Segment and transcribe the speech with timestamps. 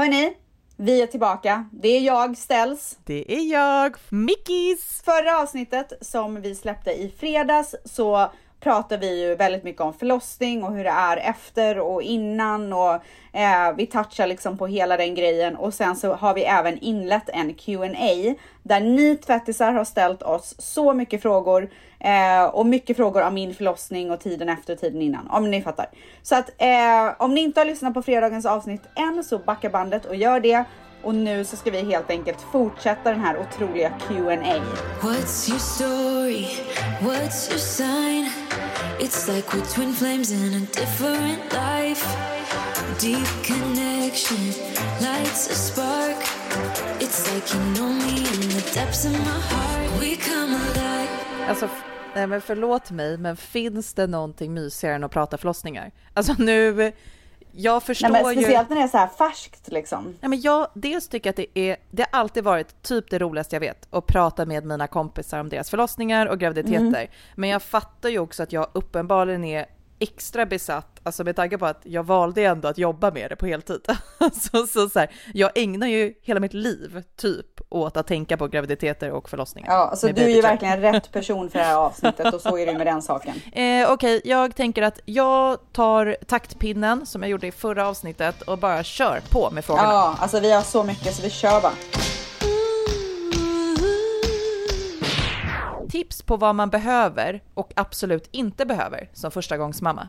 [0.00, 0.32] Hörni,
[0.76, 1.68] vi är tillbaka.
[1.72, 2.98] Det är jag, Ställs.
[3.04, 5.02] Det är jag, Mickis.
[5.04, 10.64] Förra avsnittet som vi släppte i fredags så pratar vi ju väldigt mycket om förlossning
[10.64, 12.94] och hur det är efter och innan och
[13.32, 17.28] eh, vi touchar liksom på hela den grejen och sen så har vi även inlett
[17.28, 23.22] en Q&A där ni tvättisar har ställt oss så mycket frågor eh, och mycket frågor
[23.22, 25.86] om min förlossning och tiden efter och tiden innan, om ni fattar.
[26.22, 30.04] Så att eh, om ni inte har lyssnat på fredagens avsnitt än så backa bandet
[30.04, 30.64] och gör det.
[31.02, 34.62] Och nu så ska vi helt enkelt fortsätta den här otroliga Q&A.
[35.00, 36.46] What's your story?
[37.00, 38.30] What's your sign?
[38.98, 42.06] It's like we're twin flames in a different life.
[43.00, 44.46] Deep connection
[45.00, 46.16] lights a spark.
[47.00, 50.00] It's like you know me in the depths of my heart.
[50.00, 51.08] We come alive.
[51.48, 51.68] Alltså,
[52.14, 55.90] nej men förlåt mig, men finns det någonting mysigare än att prata förlossningar?
[56.14, 56.92] Alltså nu
[57.52, 58.74] jag förstår Nej, men speciellt ju...
[58.74, 60.04] när det är så här färskt liksom.
[60.20, 63.56] Nej, men jag dels tycker att det är, det har alltid varit typ det roligaste
[63.56, 66.84] jag vet, att prata med mina kompisar om deras förlossningsar och graviditeter.
[66.84, 67.08] Mm.
[67.34, 69.66] Men jag fattar ju också att jag uppenbarligen är
[70.00, 73.46] extra besatt, alltså med tanke på att jag valde ändå att jobba med det på
[73.46, 73.80] heltid.
[74.32, 78.48] så, så, så här, jag ägnar ju hela mitt liv typ åt att tänka på
[78.48, 79.72] graviditeter och förlossningar.
[79.72, 82.66] Ja, alltså du är ju verkligen rätt person för det här avsnittet och så är
[82.66, 83.34] det ju med den saken.
[83.52, 88.42] Eh, Okej, okay, jag tänker att jag tar taktpinnen som jag gjorde i förra avsnittet
[88.42, 89.88] och bara kör på med frågorna.
[89.88, 91.72] Ja, alltså vi har så mycket så vi kör bara.
[96.00, 100.08] Tips på vad man behöver och absolut inte behöver som förstagångsmamma?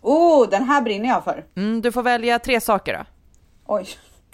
[0.00, 1.44] Oh, den här brinner jag för.
[1.56, 3.04] Mm, du får välja tre saker då.
[3.66, 3.88] Oj.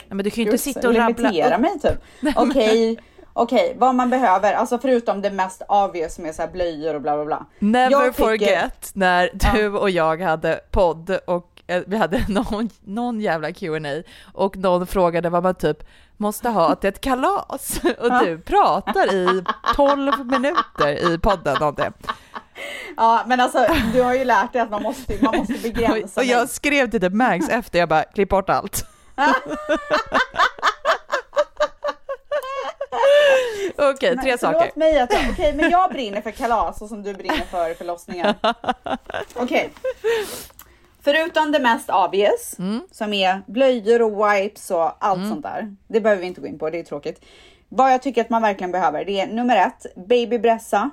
[0.08, 1.60] Ja, men du kan ju inte sitta och rabbla upp.
[1.60, 1.98] mig typ.
[2.36, 2.96] Okej, okay.
[3.34, 7.16] Okay, vad man behöver, alltså förutom det mest obvious som är så blöjor och bla
[7.16, 7.46] bla bla.
[7.58, 8.12] Never tycker...
[8.12, 14.02] forget när du och jag hade podd och vi hade någon, någon jävla Q&A
[14.32, 15.84] och någon frågade vad man typ
[16.16, 18.22] måste ha till ett kalas och ja.
[18.24, 21.92] du pratar i 12 minuter i podden om det.
[22.96, 26.24] Ja, men alltså du har ju lärt dig att man måste, man måste begränsa Och
[26.24, 26.48] jag mig.
[26.48, 28.84] skrev till typ Max efter, jag bara klipp bort allt.
[33.76, 34.70] Okej, okay, tre Nej, saker.
[34.74, 38.34] mig att, okej, okay, men jag brinner för kalas och som du brinner för förlossningar.
[38.42, 38.64] Okej.
[39.34, 39.68] Okay.
[41.08, 42.80] Förutom det mest obvious, mm.
[42.90, 45.30] som är blöjor och wipes och allt mm.
[45.30, 45.76] sånt där.
[45.88, 47.24] Det behöver vi inte gå in på, det är tråkigt.
[47.68, 50.90] Vad jag tycker att man verkligen behöver, det är nummer ett, babybressa.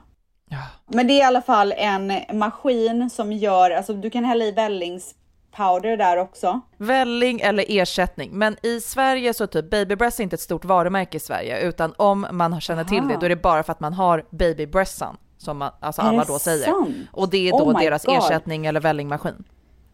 [0.49, 0.57] Ja.
[0.87, 4.51] Men det är i alla fall en maskin som gör, alltså du kan hälla i
[4.51, 6.61] vällingspowder där också.
[6.77, 8.29] Välling eller ersättning.
[8.33, 12.27] Men i Sverige så typ babybreast är inte ett stort varumärke i Sverige, utan om
[12.31, 13.07] man känner till Aha.
[13.07, 16.39] det, då är det bara för att man har babybressan som man, alltså alla då
[16.39, 16.73] säger.
[17.11, 18.17] Och det är då oh deras God.
[18.17, 19.43] ersättning eller vällingmaskin.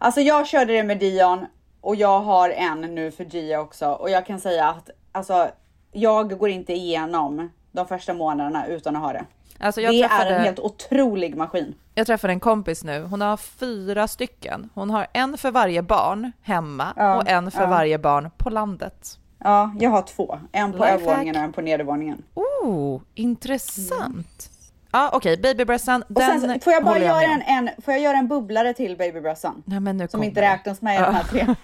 [0.04, 1.46] Alltså jag körde det med Dion
[1.82, 5.50] och jag har en nu för Gia också och jag kan säga att alltså
[5.92, 9.26] jag går inte igenom de första månaderna utan att ha det.
[9.60, 11.76] Alltså det träffade, är en helt otrolig maskin.
[11.96, 14.70] Jag träffade en kompis nu, hon har fyra stycken.
[14.74, 17.70] Hon har en för varje barn hemma ja, och en för ja.
[17.70, 19.20] varje barn på landet.
[19.38, 20.40] Ja, jag har två.
[20.52, 22.24] En på övervåningen och en på nedervåningen.
[22.34, 24.52] Oh, intressant.
[24.92, 25.54] Ja okej, okay.
[25.54, 28.98] babybressan, den sen, Får jag bara göra en, en, får jag göra en bubblare till
[28.98, 29.64] babybressan?
[29.66, 31.56] Nej, som inte räknas med i de här tre.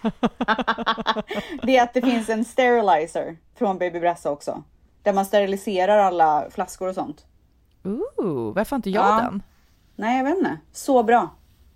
[1.63, 4.63] det är att det finns en sterilizer från babybressa också.
[5.03, 7.25] Där man steriliserar alla flaskor och sånt.
[7.83, 9.21] Ooh, varför har inte jag ja.
[9.21, 9.43] den?
[9.95, 10.57] Nej, jag vet inte.
[10.71, 11.29] Så bra.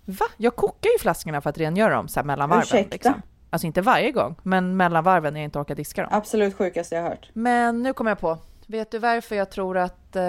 [0.04, 0.26] Va?
[0.36, 2.62] Jag kokar ju flaskorna för att rengöra dem så här mellan varven.
[2.62, 2.92] Ursäkta?
[2.92, 3.22] Liksom.
[3.50, 6.10] Alltså inte varje gång, men mellan varven när jag inte orkar diska dem.
[6.14, 7.30] Absolut sjukaste jag hört.
[7.32, 8.38] Men nu kommer jag på.
[8.72, 10.22] Vet du varför jag tror att eh,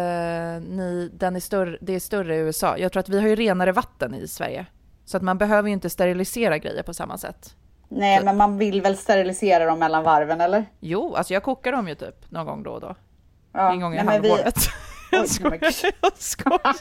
[0.62, 2.78] ni, den är större, det är större i USA?
[2.78, 4.66] Jag tror att vi har ju renare vatten i Sverige.
[5.06, 7.56] Så att man behöver ju inte sterilisera grejer på samma sätt.
[7.90, 8.26] Nej, så.
[8.26, 10.66] men man vill väl sterilisera dem mellan varven, eller?
[10.80, 12.96] Jo, alltså jag kokar dem ju typ någon gång då och då.
[13.54, 14.56] Ja, en gång i halvåret.
[15.12, 15.18] Vi...
[15.18, 16.76] Jag skojar, jag skojar.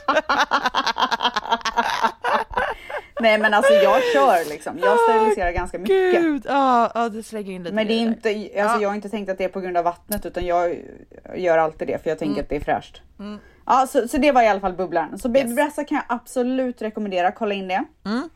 [3.22, 4.78] Nej men alltså jag kör liksom.
[4.78, 6.22] Jag steriliserar ganska mycket.
[6.22, 8.82] Gud, ja, oh, oh, det slänger in lite Men det är inte, alltså ja.
[8.82, 10.76] jag har inte tänkt att det är på grund av vattnet utan jag
[11.36, 12.42] gör alltid det för jag tänker mm.
[12.42, 13.02] att det är fräscht.
[13.18, 13.38] Mm.
[13.66, 15.18] Ja, så, så det var i alla fall bubblan.
[15.18, 15.74] Så Baby yes.
[15.74, 17.84] kan jag absolut rekommendera, kolla in det.
[18.04, 18.28] Mm.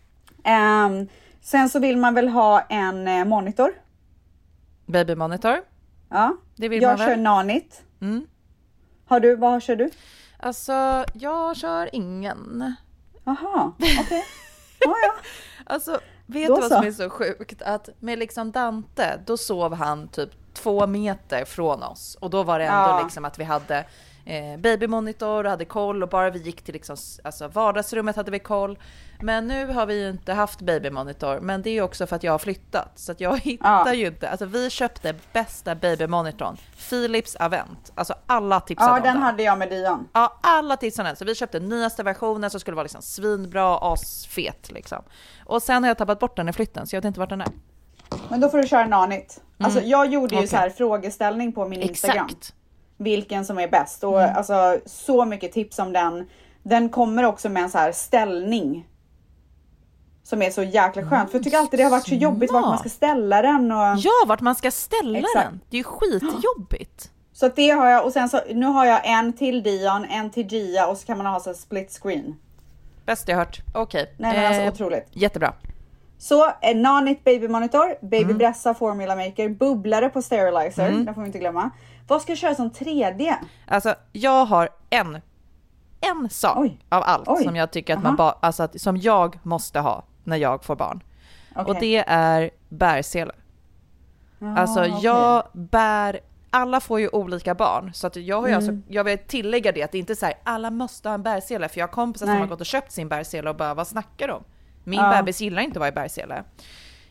[0.93, 1.09] Um,
[1.41, 3.73] sen så vill man väl ha en eh, monitor.
[4.87, 5.57] Babymonitor.
[6.09, 7.09] Ja, det vill jag man väl.
[7.09, 7.83] kör Nanit.
[8.01, 8.27] Mm.
[9.07, 9.91] Har du, vad kör du?
[10.39, 12.75] Alltså, jag kör ingen.
[13.25, 13.99] Jaha, okej.
[14.01, 14.23] Okay.
[14.81, 14.95] Ja.
[15.69, 17.63] Alltså, vet då du vad som är så sjukt?
[17.63, 22.59] Att med liksom Dante, då sov han typ två meter från oss och då var
[22.59, 23.03] det ändå ja.
[23.03, 23.85] liksom att vi hade
[24.27, 28.39] eh, babymonitor och hade koll och bara vi gick till liksom, alltså vardagsrummet hade vi
[28.39, 28.79] koll.
[29.21, 32.33] Men nu har vi ju inte haft babymonitor, men det är också för att jag
[32.33, 33.95] har flyttat så att jag hittar ja.
[33.95, 34.31] ju inte.
[34.31, 36.57] Alltså vi köpte bästa babymonitorn,
[36.91, 37.93] Philips Avent.
[37.95, 39.09] Alltså alla tipsade ja, om den.
[39.09, 40.09] Ja, den hade jag med Dion.
[40.13, 41.17] Ja, alla tipsade om den.
[41.17, 45.03] Så vi köpte nyaste versionen som skulle vara liksom svinbra, asfet liksom.
[45.45, 47.41] Och sen har jag tappat bort den i flytten så jag vet inte vart den
[47.41, 47.49] är.
[48.29, 49.41] Men då får du köra Nanit.
[49.59, 49.67] Mm.
[49.67, 50.49] Alltså jag gjorde ju okay.
[50.49, 52.29] så här frågeställning på min Instagram.
[52.97, 54.37] Vilken som är bäst och mm.
[54.37, 56.29] alltså så mycket tips om den.
[56.63, 58.89] Den kommer också med en så här ställning.
[60.23, 61.13] Som är så jäkla skönt.
[61.13, 63.73] Mm, för jag tycker alltid det har varit så jobbigt vart man ska ställa den.
[63.73, 63.97] Och...
[63.97, 65.35] Ja, vart man ska ställa Exakt.
[65.35, 65.61] den.
[65.71, 67.11] Det är ju skitjobbigt.
[67.33, 70.47] Så det har jag och sen så nu har jag en till Dion, en till
[70.47, 72.37] Gia och så kan man ha så split screen.
[73.07, 73.61] Bäst jag hört.
[73.75, 74.03] Okej.
[74.03, 74.15] Okay.
[74.19, 75.09] Nej men alltså eh, otroligt.
[75.13, 75.55] Jättebra.
[76.19, 78.39] Så eh, Nanit Baby Monitor, Baby mm.
[78.39, 81.05] Bressa Formula Maker, bubblare på Sterilizer, mm.
[81.05, 81.71] det får vi inte glömma.
[82.07, 83.39] Vad ska du köra som tredje?
[83.67, 85.21] Alltså jag har en,
[86.01, 86.79] en sak Oj.
[86.89, 87.45] av allt Oj.
[87.45, 88.09] som jag tycker att Aha.
[88.09, 91.03] man bara, alltså att, som jag måste ha när jag får barn.
[91.51, 91.65] Okay.
[91.65, 93.33] Och det är bärsele.
[94.41, 95.01] Ah, alltså okay.
[95.03, 96.21] jag bär
[96.51, 98.77] alla får ju olika barn så att jag har alltså, mm.
[98.77, 101.23] alltså, jag vill tillägga det att det inte är så här, alla måste ha en
[101.23, 103.87] bärsele för jag har kompisar som har gått och köpt sin bärsele och bara vad
[103.87, 104.45] snackar de?
[104.85, 105.11] Min ja.
[105.11, 106.45] bebis gillar inte att vara i bärsele.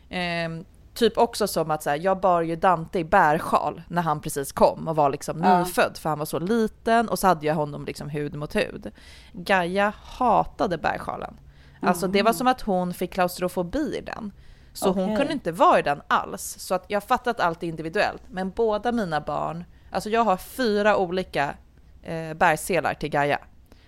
[0.08, 0.48] Eh,
[0.96, 4.52] typ också som att så här, jag bar ju Dante i bärsjal när han precis
[4.52, 5.58] kom och var liksom ja.
[5.58, 8.90] nyfödd för han var så liten och så hade jag honom liksom hud mot hud.
[9.32, 11.36] Gaia hatade bärsjalen.
[11.80, 14.32] Alltså det var som att hon fick klaustrofobi i den.
[14.72, 15.04] Så okay.
[15.04, 16.56] hon kunde inte vara i den alls.
[16.58, 18.22] Så att jag fattar att allt är individuellt.
[18.30, 21.54] Men båda mina barn, alltså jag har fyra olika
[22.02, 23.38] eh, bärselar till Gaia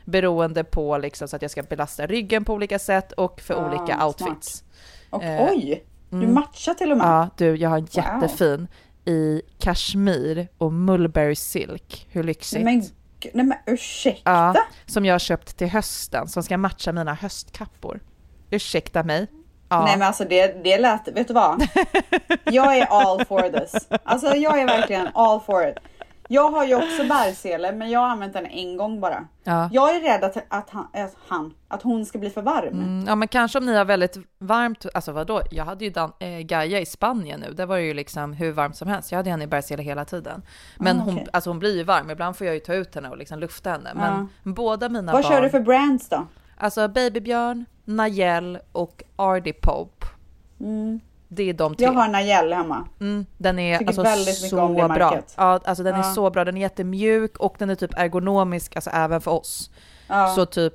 [0.05, 3.69] beroende på liksom så att jag ska belasta ryggen på olika sätt och för ah,
[3.69, 4.65] olika outfits.
[5.11, 6.35] Och eh, oj, du mm.
[6.35, 7.07] matchar till och med.
[7.07, 8.61] Ja, du, jag har en jättefin
[9.05, 9.15] wow.
[9.15, 12.07] i kashmir och mulberry silk.
[12.11, 12.65] Hur lyxigt?
[12.65, 12.83] Men,
[13.35, 14.31] nej men ursäkta?
[14.31, 14.55] Ja,
[14.87, 18.01] som jag har köpt till hösten som ska matcha mina höstkappor.
[18.51, 19.27] Ursäkta mig.
[19.69, 19.85] Ja.
[19.85, 21.63] Nej men alltså det, det lät, vet du vad?
[22.45, 23.89] Jag är all for this.
[24.05, 25.77] Alltså jag är verkligen all for it.
[26.31, 29.25] Jag har ju också bärsele, men jag har använt den en gång bara.
[29.45, 29.69] Ja.
[29.73, 32.83] Jag är rädd att, att, han, att, han, att hon ska bli för varm.
[32.83, 36.13] Mm, ja, men kanske om ni har väldigt varmt, alltså vadå, jag hade ju Dan,
[36.19, 39.13] äh, Gaia i Spanien nu, det var ju liksom hur varmt som helst.
[39.13, 40.43] Jag hade henne i bärsele hela tiden.
[40.77, 43.09] Men ah, hon, alltså hon blir ju varm, ibland får jag ju ta ut henne
[43.09, 43.91] och liksom lufta henne.
[43.95, 44.27] Men ah.
[44.43, 45.33] båda mina Vad barn...
[45.33, 46.27] kör du för brands då?
[46.57, 50.07] Alltså Babybjörn, Nayel och Ardy Pope.
[50.61, 51.01] Mm.
[51.29, 51.87] Det är de tre.
[51.87, 52.89] Jag har Najell hemma.
[53.01, 54.05] Mm, den är alltså
[54.49, 55.23] så bra.
[55.37, 55.99] Ja, alltså den ja.
[55.99, 56.45] är så bra.
[56.45, 59.71] Den är jättemjuk och den är typ ergonomisk, alltså även för oss.
[60.09, 60.29] Ja.
[60.29, 60.75] Så typ,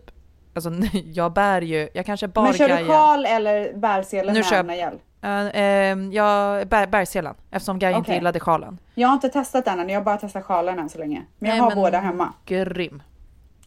[0.53, 0.71] alltså
[1.05, 4.99] jag bär ju, jag kanske bara Men kör du sjal eller bärsele med köp, Najell?
[5.25, 7.99] Uh, uh, jag bär, bärselen eftersom Gaia okay.
[7.99, 8.77] inte gillade sjalen.
[8.95, 11.21] Jag har inte testat den än, jag har bara testat sjalen än så länge.
[11.39, 12.33] Men jag Nej, har men båda hemma.
[12.45, 13.01] Grym.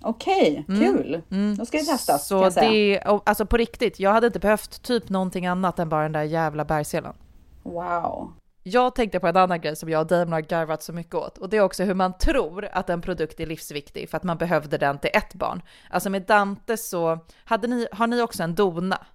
[0.01, 0.97] Okej, okay, mm.
[0.97, 1.23] kul.
[1.31, 1.57] Mm.
[1.57, 2.27] Då ska det testas.
[2.27, 6.13] Så det, alltså på riktigt, jag hade inte behövt typ någonting annat än bara den
[6.13, 7.15] där jävla bergselen.
[7.63, 8.33] Wow.
[8.63, 11.39] Jag tänkte på en annan grej som jag och Damon har garvat så mycket åt
[11.39, 14.39] och det är också hur man tror att en produkt är livsviktig för att man
[14.39, 15.63] behövde den till ett barn.
[15.91, 19.07] Alltså med Dante så, hade ni, har ni också en dona?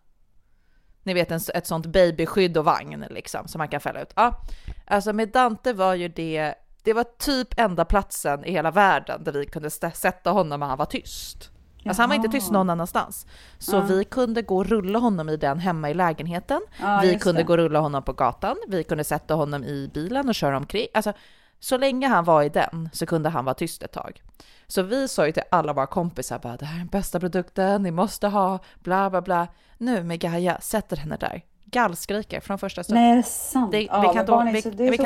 [1.04, 4.14] Ni vet en, ett sånt babyskydd och vagn liksom som man kan fälla ut.
[4.16, 4.42] Ja,
[4.88, 9.32] alltså med Dante var ju det det var typ enda platsen i hela världen där
[9.32, 11.52] vi kunde sätta honom och han var tyst.
[11.86, 13.28] Alltså han var inte tyst någon annanstans.
[13.58, 13.82] Så ja.
[13.82, 16.62] vi kunde gå och rulla honom i den hemma i lägenheten.
[16.82, 17.46] Ja, vi kunde det.
[17.46, 18.58] gå och rulla honom på gatan.
[18.68, 20.88] Vi kunde sätta honom i bilen och köra omkring.
[20.94, 21.14] Alltså,
[21.60, 24.22] så länge han var i den så kunde han vara tyst ett tag.
[24.68, 27.84] Så vi sa ju till alla våra kompisar bara det här är den bästa produkten,
[27.84, 29.48] ni måste ha, bla bla bla.
[29.78, 33.00] Nu med Gaia, sätter henne där, gallskriker från första stund.
[33.00, 33.72] Nej, är det sant?
[33.72, 34.32] Det, ja, vi kan inte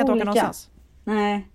[0.02, 0.70] åka någonstans.
[1.04, 1.48] Nej.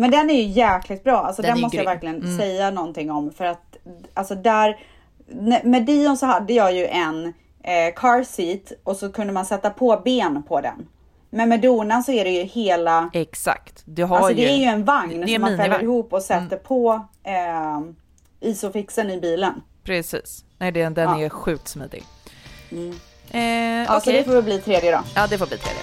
[0.00, 1.84] Men den är ju jäkligt bra, alltså den, den måste grym.
[1.84, 2.38] jag verkligen mm.
[2.38, 3.76] säga någonting om för att
[4.14, 4.80] alltså där
[5.64, 7.26] med Dion så hade jag ju en
[7.62, 10.88] eh, car seat och så kunde man sätta på ben på den.
[11.30, 13.10] Men med Donan så är det ju hela.
[13.12, 13.82] Exakt.
[13.84, 16.56] Du har alltså ju, det är ju en vagn som man fäller ihop och sätter
[16.56, 16.64] mm.
[16.64, 17.80] på eh,
[18.40, 19.62] isofixen i bilen.
[19.84, 20.44] Precis.
[20.58, 21.24] Nej, den, den ja.
[21.24, 22.04] är sjukt smidig.
[22.70, 22.94] Mm.
[23.30, 24.00] Eh, ja, okay.
[24.00, 25.02] så det får väl bli tredje då.
[25.14, 25.82] Ja, det får bli tredje.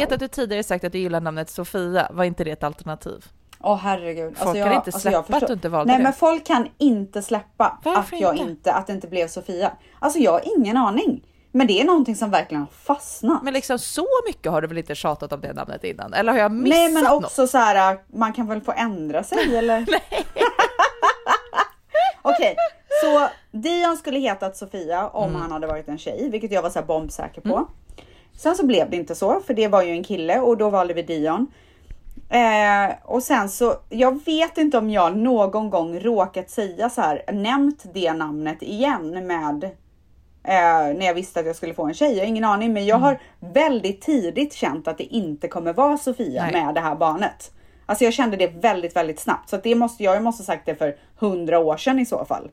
[0.00, 2.08] Vet att du tidigare sagt att du gillar namnet Sofia.
[2.10, 3.24] Var inte det ett alternativ?
[3.60, 4.38] Åh herregud.
[4.38, 6.02] Folk kan inte släppa jag förstår- att du inte valde Nej det.
[6.04, 8.50] men folk kan inte släppa Varför att jag inte?
[8.50, 9.72] inte, att det inte blev Sofia.
[9.98, 11.24] Alltså jag har ingen aning.
[11.56, 13.42] Men det är någonting som verkligen har fastnat.
[13.42, 16.14] Men liksom så mycket har du väl inte tjatat om det namnet innan?
[16.14, 17.24] Eller har jag missat Nej men något?
[17.24, 19.86] också så här, man kan väl få ändra sig eller?
[22.22, 22.56] Okej,
[23.02, 25.40] så Dion skulle hetat Sofia om Mm.
[25.42, 27.68] han hade varit en tjej, vilket jag var så här bombsäker på.
[28.36, 30.94] Sen så blev det inte så, för det var ju en kille och då valde
[30.94, 31.46] vi Dion.
[32.28, 37.22] Eh, och sen så, jag vet inte om jag någon gång råkat säga så här,
[37.32, 42.12] nämnt det namnet igen med eh, när jag visste att jag skulle få en tjej.
[42.12, 45.98] Jag har ingen aning, men jag har väldigt tidigt känt att det inte kommer vara
[45.98, 46.64] Sofia Nej.
[46.64, 47.52] med det här barnet.
[47.86, 49.48] Alltså jag kände det väldigt, väldigt snabbt.
[49.50, 52.06] Så att det måste jag, jag måste ha sagt det för hundra år sedan i
[52.06, 52.50] så fall.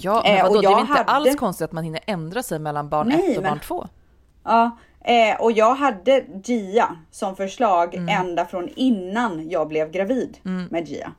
[0.00, 1.84] Ja, men Eh, och vadå, det är jag väl inte hade- alls konstigt att man
[1.84, 3.86] hinner ändra sig mellan barn Nej, 1 och men- barn 2.
[4.48, 4.70] Ja,
[5.04, 8.08] eh, och jag hade Gia som förslag Mm.
[8.26, 10.38] ända från innan jag blev gravid
[10.70, 11.12] med Gia.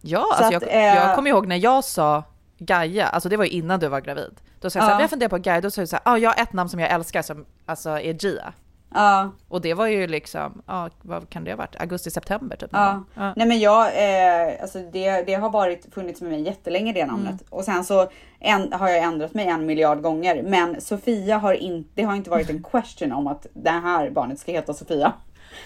[0.00, 2.22] Ja, Så alltså att, jag, eh, jag kommer ihåg när jag sa
[2.58, 4.40] Gaia, alltså det var ju innan du var gravid.
[4.60, 4.88] Då sa jag Ja.
[4.88, 6.80] såhär, jag funderar på Gaia, då sa du såhär, ah, jag har ett namn som
[6.80, 8.52] jag älskar som alltså är Gia.
[8.96, 11.80] Ja, Och det var ju liksom, ja vad kan det ha varit?
[11.80, 12.70] Augusti, september typ.
[12.72, 13.04] ja.
[13.14, 13.32] ja.
[13.36, 17.28] Nej men jag, eh, alltså det, det har varit funnits med mig jättelänge det namnet.
[17.30, 17.44] Mm.
[17.50, 18.08] Och sen så
[18.40, 20.42] en, har jag ändrat mig en miljard gånger.
[20.42, 24.38] Men Sofia har inte, det har inte varit en question om att det här barnet
[24.38, 25.12] ska heta Sofia.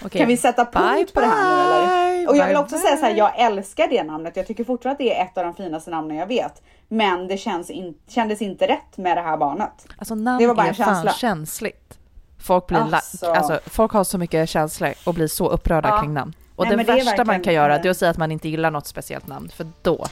[0.05, 0.19] Okej.
[0.19, 2.17] Kan vi sätta punkt Bye, på det här nu eller?
[2.19, 3.19] bye, Och jag vill bye, också säga så här, bye.
[3.19, 4.37] jag älskar det namnet.
[4.37, 6.63] Jag tycker fortfarande att det är ett av de finaste namnen jag vet.
[6.89, 9.87] Men det känns in, kändes inte rätt med det här barnet.
[9.99, 11.13] Alltså namn Det var bara är en fan känsla.
[11.13, 11.80] känsligt.
[12.41, 13.27] Folk, blir Alltså.
[13.27, 16.01] alltså, folk har så mycket känslor och blir så upprörda Ja.
[16.01, 16.33] kring namn.
[16.57, 18.33] Och Nej, det men det värsta man kan göra det är att säga att man
[18.33, 20.07] inte gillar något speciellt namn, för då,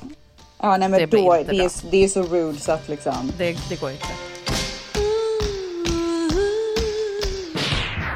[0.60, 3.32] Ja nej men Det då, det är, det är så rude så att liksom.
[3.38, 4.06] det, det går inte.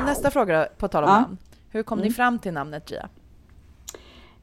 [0.07, 1.21] Nästa fråga då, på tal om Ja.
[1.21, 1.39] namn.
[1.71, 3.09] Hur kom ni fram till namnet Gia?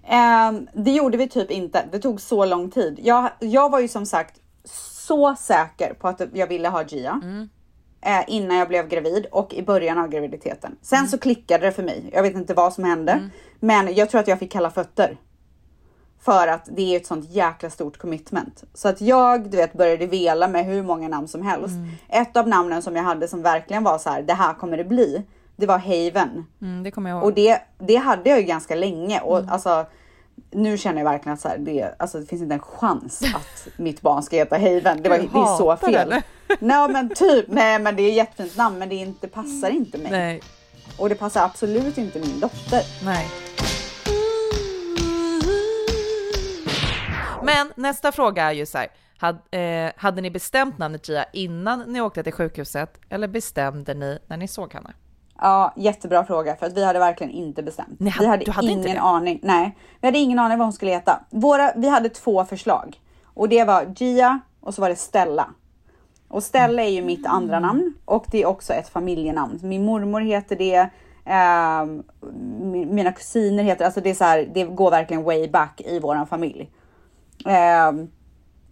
[0.07, 1.85] Ehm, det gjorde vi typ inte.
[1.91, 2.99] Det tog så lång tid.
[3.03, 4.35] Jag, jag var ju som sagt
[5.05, 7.21] så säker på att jag ville ha Gia.
[8.01, 10.75] Eh, innan jag blev gravid och i början av graviditeten.
[10.81, 12.09] Sen så klickade det för mig.
[12.13, 13.29] Jag vet inte vad som hände.
[13.59, 15.17] Men jag tror att jag fick kalla fötter.
[16.21, 18.63] För att det är ett sånt jäkla stort commitment.
[18.73, 21.75] Så att jag, du vet, började vela med hur många namn som helst.
[22.09, 24.83] Ett av namnen som jag hade som verkligen var så här, det här kommer det
[24.83, 25.23] bli.
[25.55, 26.45] Det var Haven.
[26.61, 27.25] Mm, det kommer jag ihåg.
[27.25, 29.49] Och det, det hade jag ju ganska länge och Mm.
[29.49, 29.85] alltså
[30.51, 33.67] nu känner jag verkligen att så här, det, alltså, det finns inte en chans att
[33.77, 35.01] mitt barn ska heta Haven.
[35.01, 35.95] Det, var, det är så det, fel.
[35.95, 36.23] eller?
[36.59, 39.97] Nej men typ, nej men det är ett jättefint namn men det inte, passar inte
[39.97, 40.11] mig.
[40.11, 40.41] Nej,
[40.97, 42.81] Och det passar absolut inte min dotter.
[43.05, 43.27] nej.
[47.43, 48.87] Men nästa fråga är ju så här.
[49.17, 54.19] Hade, eh, hade ni bestämt namnet Gia innan ni åkte till sjukhuset eller bestämde ni
[54.27, 54.93] när ni såg henne?
[55.41, 57.99] Ja, jättebra fråga för att vi hade verkligen inte bestämt.
[57.99, 59.01] Hade- vi hade, hade ingen det?
[59.01, 59.39] aning.
[59.43, 61.19] Nej, vi hade ingen aning vad hon skulle heta.
[61.29, 62.99] Våra, vi hade två förslag
[63.33, 65.49] och det var Gia och så var det Stella.
[66.27, 69.59] Och Stella är ju mitt andra namn och det är också ett familjenamn.
[69.63, 70.89] Min mormor heter det.
[72.61, 75.99] mi- mina kusiner heter alltså det är så här, det går verkligen way back i
[75.99, 76.71] våran familj.
[77.45, 78.07] Ehm,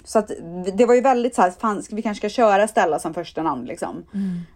[0.07, 0.31] så att
[0.73, 3.65] det var ju väldigt så här, fan, vi kanske ska köra Stella som första namn
[3.65, 4.03] liksom.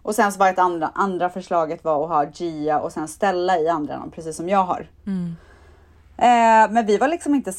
[0.02, 3.58] Och sen så var ett andra, andra förslaget var att ha Gia och sen Stella
[3.58, 4.88] i andra namn, precis som jag har.
[6.16, 7.52] Eh, men vi var liksom inte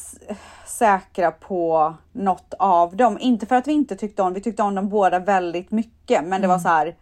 [0.66, 3.18] säkra på något av dem.
[3.20, 6.40] Inte för att vi inte tyckte om, vi tyckte om dem båda väldigt mycket, men
[6.40, 6.94] det var så här.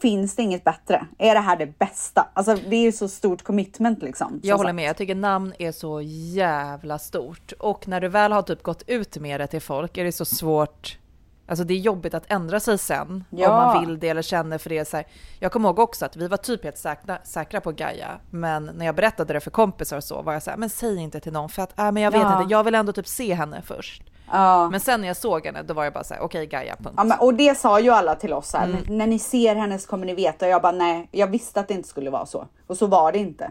[0.00, 1.06] Finns det inget bättre?
[1.18, 2.28] Är det här det bästa?
[2.32, 4.40] Alltså det är ju så stort commitment liksom.
[4.42, 4.76] Jag håller sagt.
[4.76, 7.52] med, jag tycker namn är så jävla stort.
[7.58, 10.24] Och när du väl har typ gått ut med det till folk är det så
[10.24, 10.98] svårt,
[11.46, 13.48] alltså det är jobbigt att ändra sig sen Ja.
[13.50, 14.88] om man vill det eller känner för det.
[14.88, 15.06] Så här,
[15.38, 18.86] jag kommer ihåg också att vi var typ helt säkra, säkra på Gaia, men när
[18.86, 21.32] jag berättade det för kompisar och så var jag så här, men säg inte till
[21.32, 22.40] någon för att, äh, men jag vet Ja.
[22.42, 24.02] inte, jag vill ändå typ se henne först.
[24.32, 24.70] Ja.
[24.70, 26.94] Men sen när jag såg henne, då var jag bara så här, okej Gaia, punkt.
[26.96, 28.64] Ja, men, och det sa ju alla till oss här.
[28.64, 28.82] Mm.
[28.88, 30.46] När ni ser henne så kommer ni veta.
[30.46, 32.46] Och jag bara nej, jag visste att det inte skulle vara så.
[32.66, 33.50] Och så var det inte.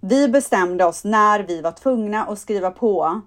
[0.00, 3.20] Vi bestämde oss när vi var tvungna att skriva på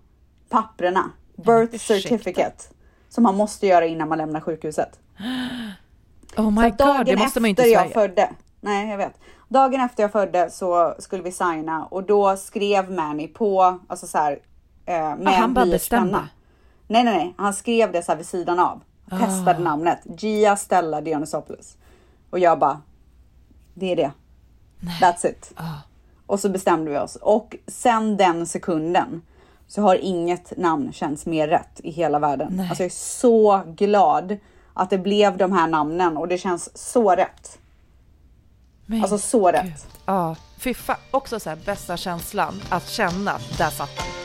[0.50, 1.12] papprena.
[1.36, 2.64] Birth certificate.
[3.10, 5.00] Som man måste göra innan man lämnar sjukhuset.
[6.38, 8.30] oh my Så god, det måste man ju inte i jag födde.
[8.62, 9.14] Nej, jag vet.
[9.48, 14.18] Dagen efter jag födde så skulle vi signa och då skrev Manny på, alltså så
[14.18, 14.40] här,
[14.86, 16.20] eh, med Ah, han bara bestämde?
[16.88, 17.34] Nej, nej, nej.
[17.38, 18.82] Han skrev det så här vid sidan av.
[19.12, 19.20] Ah.
[19.20, 20.00] Testade namnet.
[20.20, 21.78] Gia Stella Dionysopoulos.
[22.30, 22.82] Och jag bara,
[23.74, 24.12] det är det.
[25.02, 25.52] That's it.
[25.56, 25.64] Ah.
[26.26, 27.16] Och så bestämde vi oss.
[27.16, 29.22] Och sen den sekunden
[29.68, 32.54] så har inget namn känts mer rätt i hela världen.
[32.56, 32.70] Nej.
[32.70, 34.38] Alltså jag är så glad
[34.74, 37.60] att det blev de här namnen och det känns så rätt.
[38.86, 39.56] Men Alltså så gud.
[39.56, 39.88] rätt.
[40.06, 40.98] Ja, fy fan.
[41.12, 44.25] Också så här bästa känslan att känna där satt den.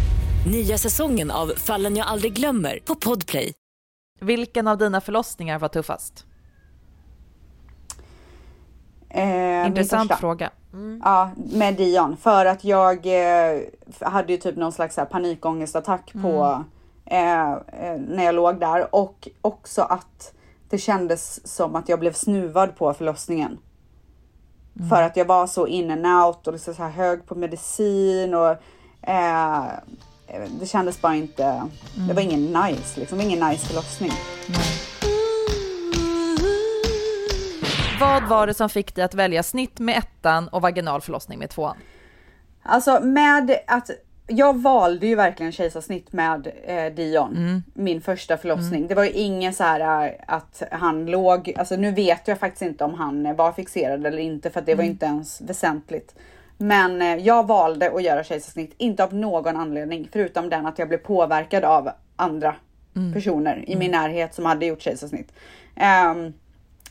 [0.45, 3.53] Nya säsongen av Fallen jag aldrig glömmer på Podplay.
[4.19, 6.25] Vilken av dina förlossningar var tuffast?
[9.09, 10.49] Eh, Intressant fråga.
[11.03, 12.17] Ja, med Dion.
[12.17, 13.61] För att jag eh,
[13.99, 16.63] hade ju typ någon slags här panikångestattack på
[17.05, 20.33] eh, eh, när jag låg där och också att
[20.69, 23.57] det kändes som att jag blev snuvad på förlossningen.
[24.89, 28.33] För att jag var så in and out och liksom så här hög på medicin
[28.33, 28.55] och
[29.09, 29.65] eh,
[30.59, 31.67] det kändes bara inte,
[32.07, 34.11] det var ingen nice liksom, ingen nice förlossning.
[37.99, 41.49] Vad var det som fick dig att välja snitt med ettan och vaginal förlossning med
[41.49, 41.77] tvåan?
[42.63, 43.89] Alltså med att
[44.27, 48.87] jag valde ju verkligen kejsarsnitt med eh, Dion, min första förlossning.
[48.87, 52.61] Det var ju ingen så här eh, att han låg, alltså nu vet jag faktiskt
[52.61, 56.15] inte om han var fixerad eller inte för att det var inte ens väsentligt.
[56.61, 60.87] Men eh, jag valde att göra kejsarsnitt, inte av någon anledning förutom den att jag
[60.87, 62.55] blev påverkad av andra
[63.13, 65.33] personer i min närhet som hade gjort kejsarsnitt.
[65.75, 66.33] Ehm,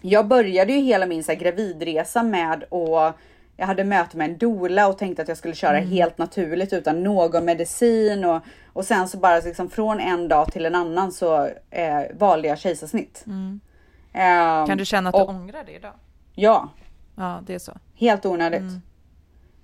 [0.00, 3.15] jag började ju hela min så här, gravidresa med att
[3.57, 7.03] jag hade möte med en doula och tänkte att jag skulle köra helt naturligt utan
[7.03, 8.41] någon medicin och,
[8.73, 12.59] och sen så bara liksom från en dag till en annan så eh, valde jag
[12.59, 13.25] kejsarsnitt.
[14.12, 15.93] Ehm, Kan du känna att du och- ångrar det idag?
[16.35, 16.69] Ja,
[17.17, 17.73] Ja, det är så.
[17.95, 18.61] helt onödigt.
[18.61, 18.81] Ehm,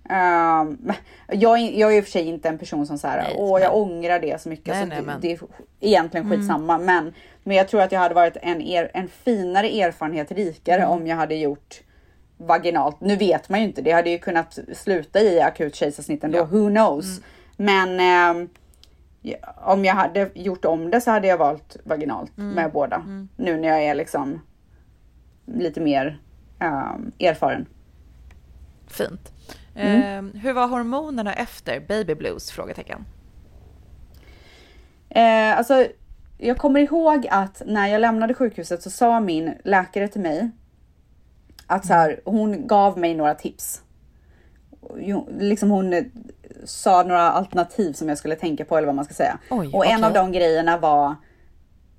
[0.08, 0.94] men
[1.28, 3.60] jag, är- jag är i och för sig inte en person som säger Nej, åh
[3.60, 4.66] jag men- ångrar det så mycket.
[4.66, 5.38] Nej, så nej, det, men- det är
[5.80, 6.78] egentligen skitsamma.
[6.78, 7.12] Men,
[7.44, 11.16] men jag tror att jag hade varit en, er, en finare erfarenhet rikare om jag
[11.16, 11.80] hade gjort
[12.38, 13.00] vaginalt.
[13.00, 16.45] Nu vet man ju inte, det hade ju kunnat sluta i akut kejsarsnitt ändå, Ja.
[16.45, 17.21] who knows.
[17.56, 18.49] Men ehm,
[19.23, 23.02] ja, om jag hade gjort om det så hade jag valt vaginalt med båda.
[23.36, 24.40] Nu när jag är liksom
[25.47, 26.21] lite mer
[26.58, 27.66] ehm, erfaren.
[28.88, 29.32] Fint.
[29.76, 30.34] Mm.
[30.34, 32.50] Eh, hur var hormonerna efter baby blues?
[32.50, 33.04] Frågetecken.
[35.08, 35.86] Eh, alltså,
[36.39, 40.50] jag kommer ihåg att när jag lämnade sjukhuset så sa min läkare till mig
[41.67, 43.82] att så här, hon gav mig några tips.
[45.39, 46.04] Liksom hon eh,
[46.65, 49.39] sa några alternativ som jag skulle tänka på eller vad man ska säga.
[49.50, 51.15] Oj, och en av de grejerna var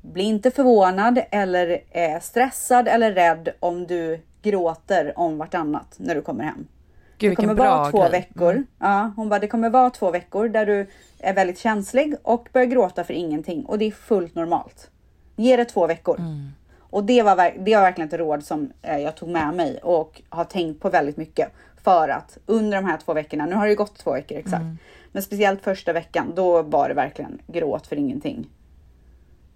[0.01, 6.21] bli inte förvånad eller eh, stressad eller rädd om du gråter om vartannat när du
[6.21, 6.67] kommer hem.
[7.17, 8.11] Gud, Det kommer vara två grej.
[8.11, 8.51] veckor.
[8.51, 8.65] Mm.
[8.79, 10.87] Ja, hon bara, det kommer vara två veckor där du
[11.19, 14.89] är väldigt känslig och börjar gråta för ingenting och det är fullt normalt.
[15.35, 16.19] Ge det två veckor.
[16.19, 16.49] Mm.
[16.89, 20.21] Och det var, det var verkligen ett råd som eh, jag tog med mig och
[20.29, 21.51] har tänkt på väldigt mycket.
[21.83, 24.61] För att under de här två veckorna, nu har det ju gått två veckor exakt.
[24.61, 24.77] Mm.
[25.11, 28.49] Men speciellt första veckan, då var det verkligen gråt för ingenting.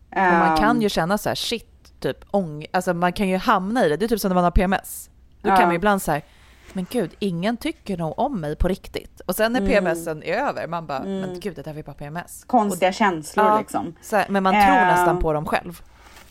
[0.10, 2.66] Och man kan Ehm, ju känna så här, shit, typ ång...
[2.72, 3.98] Alltså man kan ju hamna i det.
[3.98, 5.10] Det är typ som när man har PMS.
[5.42, 5.56] Då Ja.
[5.56, 6.22] kan man ju ibland så här,
[6.74, 9.22] men gud, ingen tycker nog om mig på riktigt.
[9.26, 9.72] Och sen när Mm.
[9.72, 12.44] PMSen är över, man bara, men gud, det där var ju bara PMS.
[12.48, 13.60] konstiga känslor Ja.
[13.60, 13.96] liksom.
[14.12, 15.82] Här, men man tror Ehm, nästan på dem själv.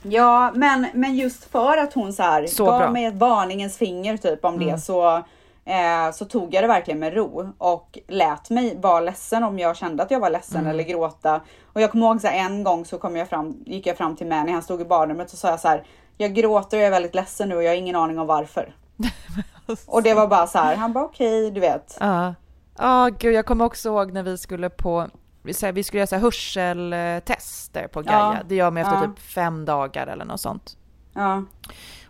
[0.02, 2.90] Ja, men, men just för att hon så här Så gav bra.
[2.90, 5.16] mig ett varningens finger typ om det så,
[5.64, 9.76] eh, så tog jag det verkligen med ro och lät mig vara ledsen om jag
[9.76, 11.40] kände att jag var ledsen eller gråta.
[11.72, 14.16] Och jag kommer ihåg så här, en gång så kom jag fram, gick jag fram
[14.16, 15.84] till Manny, han stod i badrummet och sa jag så här,
[16.16, 18.74] jag gråter och jag är väldigt ledsen nu och jag har ingen aning om varför.
[19.86, 21.96] och det var bara så här, han bara okej, du vet.
[22.00, 22.34] Ja,
[22.78, 25.08] ja gud, jag kommer också ihåg när vi skulle på,
[25.42, 28.18] vi skulle göra så här hörseltester på Gaia.
[28.18, 29.00] Ja, Det gör man efter ja.
[29.06, 30.76] typ fem dagar eller något sånt.
[31.14, 31.44] Ja,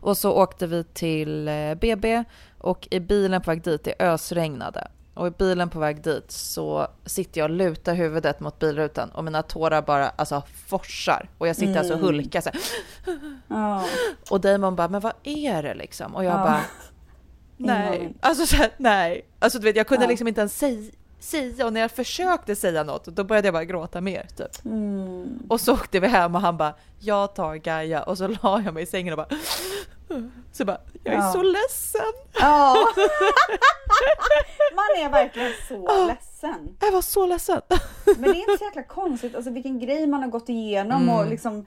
[0.00, 2.24] Och så åkte vi till eh, BB
[2.58, 4.88] och i bilen på väg dit, det ösregnade.
[5.14, 9.24] Och i bilen på väg dit så sitter jag och lutar huvudet mot bilrutan och
[9.24, 11.28] mina tårar bara alltså forsar.
[11.38, 12.60] Och jag sitter alltså och hulkar så här.
[13.48, 13.84] ja,
[14.30, 16.14] Och Damon bara, men vad är det liksom?
[16.14, 16.44] Och jag Ja.
[16.44, 16.60] bara,
[17.66, 18.14] nej.
[18.20, 19.24] Alltså så här, nej.
[19.38, 20.08] Alltså du vet, jag kunde Ja.
[20.08, 23.64] liksom inte ens säga, säga och när jag försökte säga något då började jag bara
[23.64, 24.64] gråta mer typ.
[24.64, 25.38] mm.
[25.48, 28.74] Och så åkte vi hem och han bara, jag tar Gaia och så la jag
[28.74, 29.38] mig i sängen och bara,
[30.52, 31.32] så bara, jag är Ja.
[31.32, 32.12] så ledsen.
[32.40, 32.76] ja.
[34.74, 36.76] Man är verkligen så ledsen.
[36.80, 37.60] Jag var så ledsen.
[38.04, 41.26] Men det är inte så jäkla konstigt, alltså vilken grej man har gått igenom och
[41.26, 41.66] liksom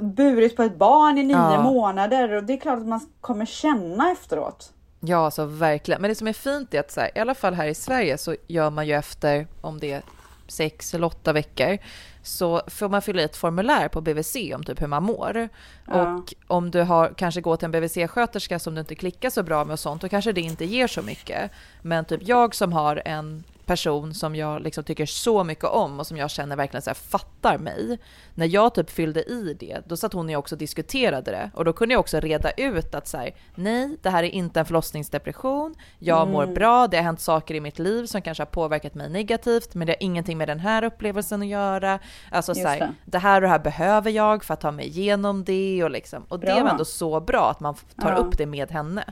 [0.00, 1.62] burit på ett barn i nio Ja.
[1.62, 4.72] månader och det är klart att man kommer känna efteråt.
[5.00, 6.00] Ja, alltså verkligen.
[6.00, 8.18] Men det som är fint är att så här, i alla fall här i Sverige
[8.18, 10.02] så gör man ju efter, om det är
[10.48, 11.78] sex eller åtta veckor,
[12.22, 15.48] så får man fylla i ett formulär på BVC om typ hur man mår.
[15.86, 16.14] Ja.
[16.14, 19.64] Och om du har, kanske går till en BVC-sköterska som du inte klickar så bra
[19.64, 21.50] med och sånt, då kanske det inte ger så mycket.
[21.82, 26.06] Men typ jag som har en person som jag liksom tycker så mycket om och
[26.06, 27.98] som jag känner verkligen så här fattar mig.
[28.34, 31.50] När jag typ fyllde i det, då satt hon och jag också och diskuterade det
[31.54, 34.60] och då kunde jag också reda ut att så här, nej, det här är inte
[34.60, 35.74] en förlossningsdepression.
[35.98, 39.10] Jag mår bra, det har hänt saker i mitt liv som kanske har påverkat mig
[39.10, 41.98] negativt, men det har ingenting med den här upplevelsen att göra.
[42.30, 42.94] Alltså så här, det.
[43.04, 46.24] det här och det här behöver jag för att ta mig igenom det och liksom.
[46.28, 46.62] Och det Bra.
[46.62, 48.16] var ändå så bra att man tar Ja.
[48.16, 49.04] upp det med henne.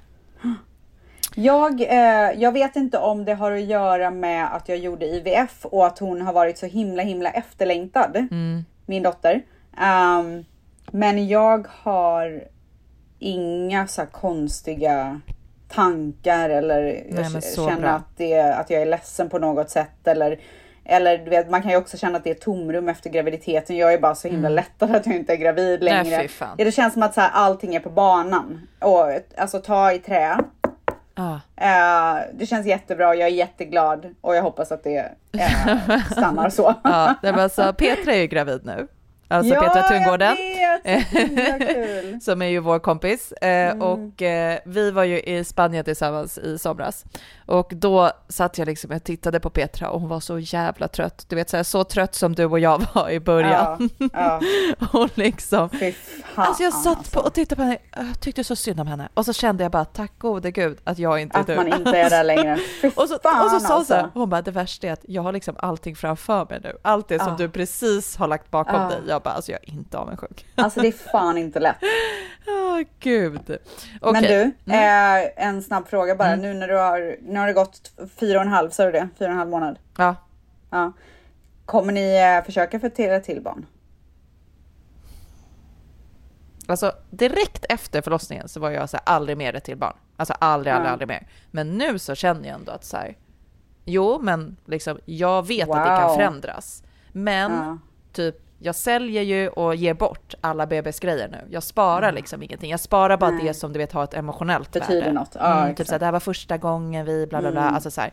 [1.35, 5.67] Jag, eh, jag vet inte om det har att göra med att jag gjorde IVF
[5.67, 8.29] och att hon har varit så himla himla efterlängtad.
[8.87, 9.43] Min dotter.
[9.79, 10.45] Ehm,
[10.91, 12.43] men jag har
[13.19, 15.21] inga så konstiga
[15.69, 17.91] tankar eller jag så känner bra.
[17.91, 20.07] att, det, att jag är ledsen på något sätt.
[20.07, 20.41] Eller,
[20.85, 23.77] eller du vet, man kan ju också känna att det är tomrum efter graviditeten.
[23.77, 26.29] Jag är bara så himla lättad att jag inte är gravid Nej, längre.
[26.41, 28.69] Ja, det känns som att så här, allting är på banan.
[28.81, 30.39] Och, alltså ta i trä.
[31.17, 32.19] Ah.
[32.33, 36.75] Det känns jättebra, jag är jätteglad och jag hoppas att det eh, stannar så.
[36.85, 38.89] Ja, det var alltså, Petra är ju gravid nu.
[39.29, 40.37] Alltså Petra Tungården.
[41.61, 42.21] kul.
[42.21, 43.33] som är ju vår kompis.
[43.33, 47.05] Eh, Och eh, vi var ju i Spanien tillsammans i somras.
[47.47, 51.25] Och då satt jag liksom och tittade på Petra och hon var så jävla trött.
[51.29, 53.91] Du vet så, här, så trött som du och jag var i början.
[53.99, 54.41] Ja, ja.
[55.01, 55.93] och liksom, fan
[56.47, 57.19] alltså jag satt alltså.
[57.21, 59.09] och tittade på henne, jag tyckte så synd om henne.
[59.15, 61.57] Och så kände jag bara, tack gode gud att jag inte är Att du.
[61.57, 62.57] man inte är där längre.
[62.83, 64.19] Fy Och så, fan och så sa hon så här, alltså.
[64.19, 66.73] hon bara, det värsta är att jag har liksom allting framför mig nu.
[66.83, 67.35] Allt det som Ja.
[67.39, 68.99] du precis har lagt bakom dig.
[69.09, 70.47] Jag bara, alltså jag är inte avundsjuk.
[70.67, 71.77] Alltså det är fan inte lätt.
[72.49, 73.41] Åh gud.
[73.47, 73.59] Men
[74.01, 74.33] Okej.
[74.35, 74.53] Mm.
[74.65, 76.37] du, eh, en snabb fråga bara.
[76.37, 79.09] Nu när du har, nu har det gått fyra och en halv, sa du det?
[79.19, 79.79] Fyra och en halv månad.
[79.99, 80.15] Ja.
[80.71, 80.93] Ja.
[81.65, 83.67] Kommer ni eh, försöka få till ett till barn?
[86.69, 89.97] Alltså direkt efter förlossningen så var jag så här, aldrig mer ett till barn.
[90.17, 90.93] Alltså aldrig, aldrig, Ja.
[90.93, 91.27] aldrig mer.
[91.51, 93.17] Men nu så känner jag ändå att så här,
[93.85, 96.15] jo men liksom jag vet att det kan Wow.
[96.17, 96.83] förändras.
[97.13, 97.79] Men Ja.
[98.13, 101.39] typ jag säljer ju och ger bort alla bebisgrejer nu.
[101.51, 102.71] Jag sparar liksom ingenting.
[102.71, 103.45] Jag sparar bara Nej.
[103.47, 105.13] det som du vet har ett emotionellt Betyder värde.
[105.13, 105.31] något.
[105.35, 105.89] Ja, mm, typ exakt.
[105.89, 107.61] så här, det här var första gången vi bla bla bla.
[107.63, 107.75] Mm.
[107.75, 108.13] Alltså så här.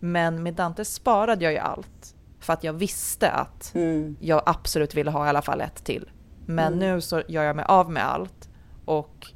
[0.00, 2.14] Men med Dante sparade jag ju allt.
[2.40, 4.16] För att jag visste att Mm.
[4.20, 6.10] jag absolut ville ha i alla fall ett till.
[6.46, 8.48] Men nu så gör jag mig av med allt
[8.84, 9.26] och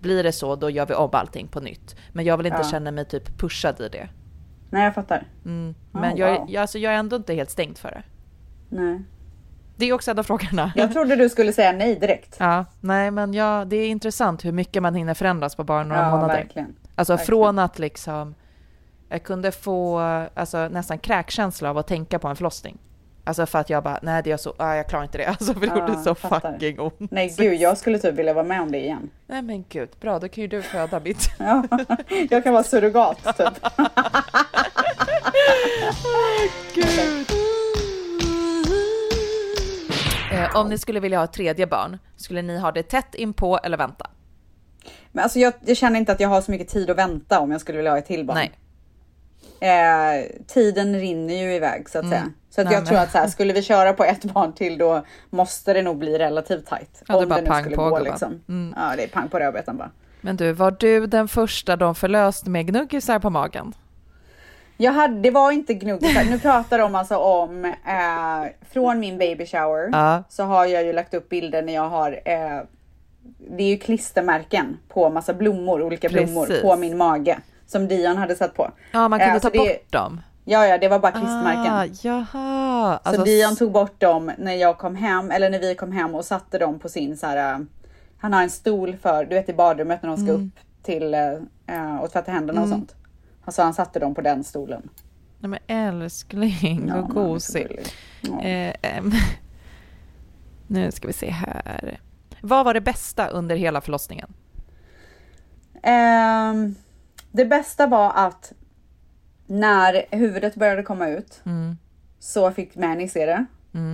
[0.00, 1.96] blir det så då gör vi om allting på nytt.
[2.12, 2.68] Men jag vill inte Ja.
[2.70, 4.08] känna mig typ pushad i det.
[4.70, 5.26] Nej jag fattar.
[5.44, 5.74] Mm.
[5.92, 6.50] Men Oh, jag, wow.
[6.50, 8.02] jag, alltså, jag är ändå inte helt stängd för det.
[8.68, 9.02] Nej.
[9.82, 10.72] Det är också en av frågorna.
[10.76, 12.36] Jag trodde du skulle säga nej direkt.
[12.38, 16.02] Ja, nej men ja, det är intressant hur mycket man hinner förändras på bara några
[16.02, 16.34] Ja, månader.
[16.34, 16.74] verkligen.
[16.94, 17.26] Alltså verkligen.
[17.26, 18.34] från att liksom,
[19.08, 19.98] jag kunde få
[20.34, 22.78] alltså, nästan kräkkänsla av att tänka på en förlossning.
[23.24, 25.26] Alltså för att jag bara, nej det är så, ah, jag klarar inte det.
[25.28, 26.52] Alltså för det Ja, gjorde så jag fattar.
[26.52, 26.94] fucking ont.
[26.98, 29.10] Nej gud, jag skulle typ vilja vara med om det igen.
[29.26, 31.30] Nej men gud, bra då kan ju du föda mitt.
[31.38, 31.62] Ja,
[32.30, 33.48] jag kan vara surrogat typ.
[36.74, 37.26] Gud.
[40.44, 43.58] Eh, om ni skulle vilja ha ett tredje barn, skulle ni ha det tätt inpå
[43.64, 44.10] eller vänta?
[45.12, 47.50] Men alltså jag, jag känner inte att jag har så mycket tid att vänta om
[47.52, 48.36] jag skulle vilja ha ett till barn.
[48.36, 48.52] Nej.
[49.60, 52.30] Eh, tiden rinner ju iväg så att säga.
[52.50, 52.70] Så att Mm.
[52.70, 55.04] Nej, jag men- tror att så här, skulle vi köra på ett barn till då
[55.30, 57.02] måste det nog bli relativt tajt.
[57.08, 58.40] Ja, det om bara det nu skulle på, gå liksom.
[58.48, 58.74] Mm.
[58.76, 59.90] Ja, det är pang på rödbetan bara.
[60.20, 63.74] Men du, var du den första de förlöst med gnuggisar på magen?
[64.76, 66.24] Jag hade, det var inte gnuggisar.
[66.24, 70.22] Nu pratar de alltså om eh, från min baby shower Ja.
[70.28, 72.60] så har jag ju lagt upp bilder när jag har eh,
[73.56, 76.62] det är ju klistermärken på massa blommor, olika blommor Precis.
[76.62, 78.70] på min mage som Dion hade satt på.
[78.92, 80.20] Ja, man kunde Eh, ta så det- bort dem.
[80.44, 81.74] Ja, ja, det var bara klistermärken.
[81.74, 82.98] Ah, jaha.
[83.04, 86.14] Så Alltså, Dion tog bort dem när jag kom hem, eller när vi kom hem
[86.14, 87.52] och satte dem på sin så här.
[87.54, 87.58] äh,
[88.18, 90.46] Han har en stol för, du vet i badrummet när de ska Mm.
[90.46, 91.20] upp till äh,
[91.66, 92.94] äh, och tvätta händerna och sånt.
[93.48, 94.88] Så han satte dem på den stolen.
[95.38, 97.66] Nej men älskling, Ja, vad han är så gosig.
[97.68, 97.86] gullig.
[98.20, 98.42] Ja.
[98.42, 99.04] Eh,
[100.66, 102.00] nu ska vi se här.
[102.40, 104.32] Vad var det bästa under hela förlossningen?
[105.82, 106.74] Ehm,
[107.32, 108.52] det bästa var att
[109.46, 111.76] när huvudet började komma ut Mm.
[112.18, 113.46] så fick Manny se det.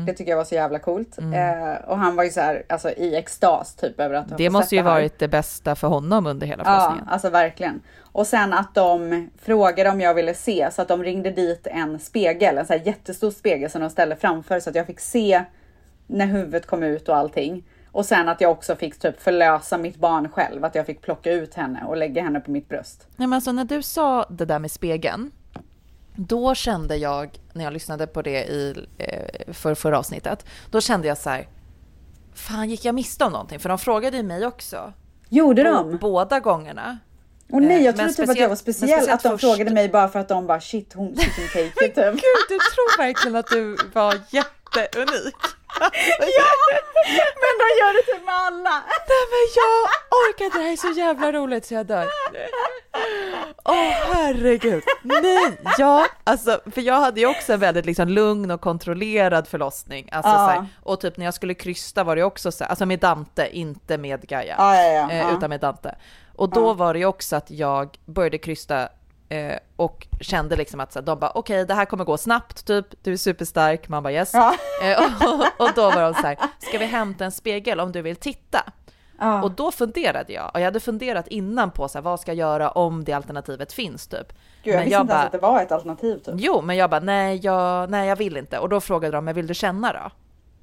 [0.07, 1.19] Det tycker jag var så jävla coolt.
[1.19, 4.75] Eh, och han var ju så här, alltså i extas typ över att Det måste
[4.75, 4.91] ju här.
[4.91, 7.09] varit det bästa för honom under hela Ja, förlossningen.
[7.09, 7.81] alltså verkligen.
[8.03, 11.99] Och sen att de frågade om jag ville se så att de ringde dit en
[11.99, 15.45] spegel, en så här jättestor spegel som de ställde framför så att jag fick se
[16.07, 17.65] när huvudet kom ut och allting.
[17.93, 21.33] Och sen att jag också fick typ förlösa mitt barn själv, att jag fick plocka
[21.33, 23.07] ut henne och lägga henne på mitt bröst.
[23.17, 25.31] Nej, men alltså, när du sa det där med spegeln,
[26.21, 31.09] då kände jag, när jag lyssnade på det i eh, för förra avsnittet, då kände
[31.09, 31.49] jag så här,
[32.35, 33.59] fan gick jag miste om någonting?
[33.59, 34.93] För de frågade ju mig också.
[35.29, 35.97] Gjorde de?
[36.01, 36.99] Båda gångerna.
[37.53, 39.41] Och nej, jag Eh, men trodde typ att jag var men speciell, att de först-
[39.41, 41.95] frågade mig bara för att de bara shit, hon chicken cake typ.
[41.95, 45.35] Gud, du tror verkligen att du var jätteunik.
[47.43, 48.83] Men de gör det typ med alla.
[49.09, 49.89] Nej men jag
[50.21, 52.07] orkar inte, det här är så jävla roligt så jag dör.
[53.65, 53.75] Åh
[54.13, 54.83] herregud.
[55.03, 60.09] Nej, ja, alltså för jag hade ju också en väldigt liksom lugn och kontrollerad förlossning.
[60.13, 60.37] Alltså, Ja.
[60.37, 62.99] så här, och typ när jag skulle krysta var det också så här, alltså med
[62.99, 64.55] Dante, inte med Gaia.
[64.59, 65.37] Ja, ja, ja, eh, ja.
[65.37, 65.95] Utan med Dante.
[66.37, 68.89] Och då var det ju också att jag började krysta
[69.29, 72.67] eh, och kände liksom att så här, de bara okej det här kommer gå snabbt
[72.67, 74.31] typ, du är superstark, man bara yes.
[74.35, 74.55] Ja.
[74.83, 78.03] Eh, och, och då var de så här, ska vi hämta en spegel om du
[78.03, 78.65] vill titta?
[79.19, 79.43] Ja.
[79.43, 82.39] Och då funderade jag, och jag hade funderat innan på så här, vad ska jag
[82.39, 84.33] göra om det alternativet finns typ.
[84.65, 86.35] Gud, jag visste inte ens att det var ett alternativ typ.
[86.37, 88.59] Jo, men jag bara nej jag, nej, jag vill inte.
[88.59, 90.11] Och då frågade de, men vill du känna då?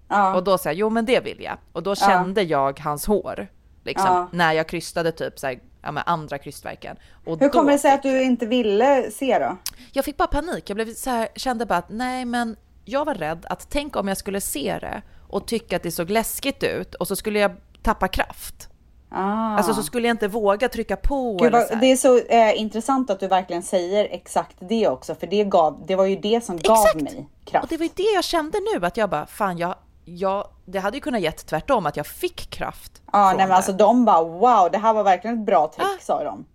[0.08, 0.36] Ja.
[0.36, 1.58] Och då sa jag, jo men det vill jag.
[1.72, 3.48] Och då kände jag hans hår,
[3.84, 6.98] liksom, när jag krystade typ så här, ja, med andra krystverken.
[7.26, 9.58] Och Hur kommer det sig att du inte ville se då?
[9.92, 10.70] Jag fick bara panik.
[10.70, 14.08] Jag blev så här, kände bara att nej, men jag var rädd att tänk om
[14.08, 17.52] jag skulle se det och tycka att det såg läskigt ut och så skulle jag
[17.84, 18.70] tappa kraft.
[19.10, 19.58] Ah.
[19.58, 23.10] Alltså så skulle jag inte våga trycka på Gud, vad, det är så eh, intressant
[23.10, 26.58] att du verkligen säger exakt det också, för det, gav, det var ju det som
[26.58, 27.02] gav Exakt.
[27.02, 27.64] mig kraft.
[27.64, 30.80] Och det var ju det jag kände nu, att jag bara, fan jag, jag det
[30.80, 32.92] hade ju kunnat gett tvärtom, att jag fick kraft.
[33.12, 33.56] Ja, nej men det.
[33.56, 35.98] alltså de bara wow, det här var verkligen ett bra trick Ah.
[36.02, 36.46] sa de.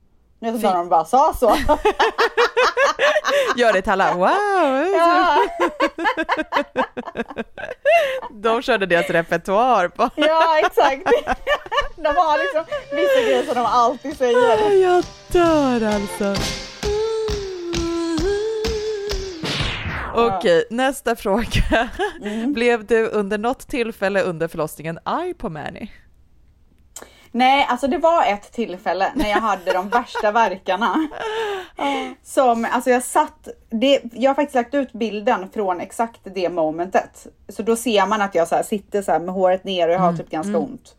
[0.40, 1.46] Nu vet inte de bara sa så.
[3.56, 4.86] Gör det till alla, wow!
[4.96, 5.38] ja,
[8.30, 10.10] De körde deras repertoar på.
[10.16, 11.02] ja, exakt.
[11.96, 14.72] De har liksom vissa grejer som de alltid säger.
[14.82, 16.42] Jag dör alltså.
[20.14, 21.88] Okej, nästa fråga.
[22.22, 22.52] Mm.
[22.52, 25.92] Blev du under något tillfälle under förlossningen arg på Mani?
[27.32, 31.08] Nej, alltså det var ett tillfälle när jag hade de värsta verkarna.
[32.22, 37.26] Som, alltså jag satt, det, jag har faktiskt lagt ut bilden från exakt det momentet.
[37.48, 40.12] Så då ser man att jag så sitter så med håret ner och jag har
[40.12, 40.96] typ ganska ont.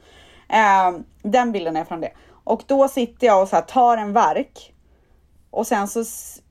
[0.50, 0.92] Eh,
[1.24, 2.12] den bilden är från det.
[2.44, 4.74] Och då sitter jag och så tar en verk.
[5.50, 6.04] Och sen så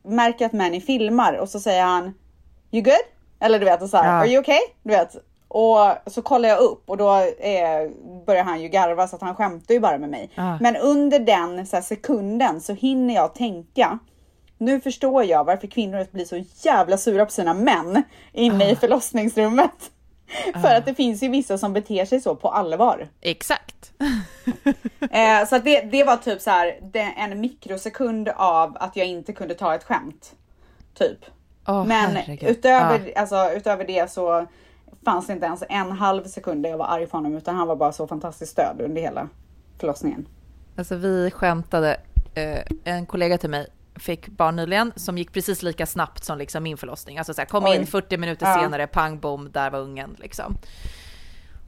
[0.02, 2.14] märker jag att Manny filmar och så säger han
[2.70, 2.94] You good?
[3.40, 4.12] Eller du vet, och så här, Ja.
[4.12, 4.60] Are you okay?
[4.82, 5.16] Du vet.
[5.48, 7.90] Och så kollar jag upp och då eh,
[8.26, 10.30] börjar han ju garva så att han skämtar ju bara med mig.
[10.34, 10.58] Ja.
[10.60, 13.98] Men under den så här, sekunden så hinner jag tänka.
[14.58, 18.02] Nu förstår jag varför kvinnor blir så jävla sura på sina män
[18.32, 19.90] inne i förlossningsrummet.
[20.62, 23.08] För att det finns ju vissa som beter sig så på allvar.
[23.20, 23.92] Exakt.
[25.12, 29.06] Eh, så att det, det var typ så här det, en mikrosekund av att jag
[29.06, 30.32] inte kunde ta ett skämt.
[30.94, 31.18] Typ.
[31.70, 32.50] Åh, Men herregud.
[32.50, 34.46] utöver, alltså, utöver det så
[35.04, 37.68] fanns det inte ens en halv sekund där jag var arg på honom utan han
[37.68, 39.28] var bara så fantastiskt stöd under hela
[39.78, 40.26] förlossningen.
[40.76, 41.96] Alltså vi skämtade,
[42.34, 46.62] eh, en kollega till mig fick barn nyligen som gick precis lika snabbt som liksom
[46.62, 47.18] min förlossning.
[47.18, 47.76] Alltså så här, kom Oj.
[47.76, 48.60] in 40 minuter Ja.
[48.62, 50.56] senare, pang bom, där var ungen liksom.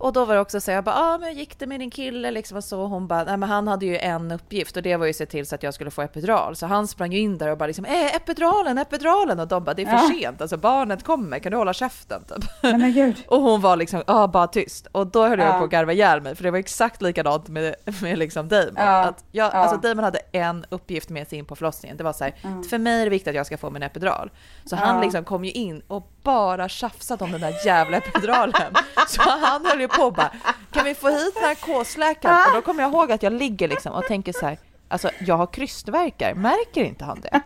[0.03, 2.31] Och då var det också så jag bara, ah, men gick det med din kille
[2.31, 2.87] liksom och så.
[2.87, 5.27] Hon bara, nej men han hade ju en uppgift och det var ju att se
[5.27, 6.57] till så att jag skulle få epidural.
[6.57, 9.41] Så han sprang ju in där och bara liksom, eh, epiduralen, epiduralen.
[9.41, 10.11] Och de bara, det är för Ja.
[10.23, 12.45] sent, alltså barnet kommer, kan du hålla käften typ.
[12.63, 13.17] Nej.
[13.29, 14.87] Och hon var liksom, ja bara tyst.
[14.93, 15.59] Och då höll jag Ja.
[15.59, 18.73] på att garva ihjäl mig, för det var exakt likadant med, med liksom Damon.
[18.77, 19.05] Ja.
[19.05, 19.51] Att jag, Ja.
[19.51, 21.97] Alltså Damon hade en uppgift med sig in på förlossningen.
[21.97, 24.31] Det var så här, för mig är det viktigt att jag ska få min epidural.
[24.65, 28.75] Så han liksom kom ju in och bara tjafsade om den där jävla epiduralen.
[29.09, 30.31] så han höll ju på och bara,
[30.71, 32.37] kan vi få hit narkosläkaren?
[32.49, 35.37] Och då kommer jag ihåg att jag ligger liksom och tänker så här, alltså jag
[35.37, 37.41] har krystvärkar, märker inte han det?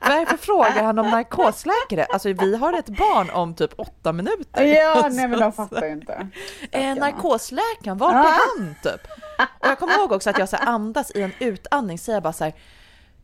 [0.00, 2.06] Varför frågar han om narkosläkare?
[2.12, 4.62] Alltså vi har ett barn om typ åtta minuter.
[4.64, 6.28] Ja, nej men de fattar ju inte.
[6.70, 9.00] Eh, narkosläkaren, vart är han typ?
[9.58, 12.32] Och jag kommer ihåg också att jag så andas i en utandning, säger jag bara
[12.32, 12.52] så här,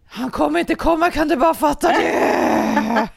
[0.09, 3.09] han kommer inte komma, kan du bara fatta det?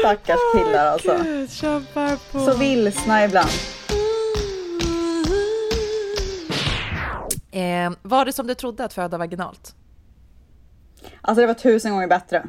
[0.00, 1.16] Stackars killar alltså.
[1.24, 2.38] Gud, kämpar på.
[2.40, 3.48] Så vilsna ibland.
[7.52, 9.74] Eh, var det som du trodde att föda vaginalt?
[11.20, 12.46] Alltså det var tusen gånger bättre.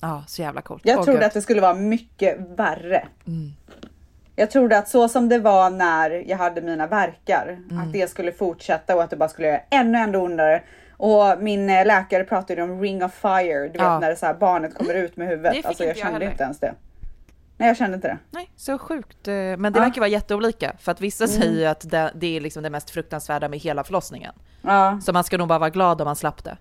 [0.00, 0.82] Ja, så jävla coolt.
[0.84, 1.26] Jag Åh, trodde gud.
[1.26, 3.08] att det skulle vara mycket värre.
[4.36, 8.32] Jag trodde att så som det var när jag hade mina verkar, att det skulle
[8.32, 10.62] fortsätta och att det bara skulle göra ännu, ännu ondare.
[10.96, 13.98] Och min eh, läkare pratade om ring of fire, du vet Ja.
[13.98, 15.66] när det så här barnet kommer ut med Det huvudet.
[15.66, 16.30] Alltså jag jag kände heller.
[16.30, 16.74] inte ens det.
[17.58, 18.18] Nej, jag kände inte det.
[18.30, 19.28] Nej, så sjukt.
[19.28, 19.82] eh, Men det Ja.
[19.84, 20.72] verkar vara jätteolika.
[20.78, 21.36] För att vissa Mm.
[21.36, 24.32] säger ju att det, det är liksom det mest fruktansvärda med hela förlossningen.
[24.62, 26.56] Ja, Så man ska nog bara vara glad om man slapp det.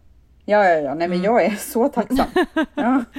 [0.45, 0.69] ja, ja.
[0.73, 0.79] ja.
[0.79, 0.97] Mm.
[0.97, 2.25] Nej, men jag är så tacksam.
[2.75, 3.03] Ja,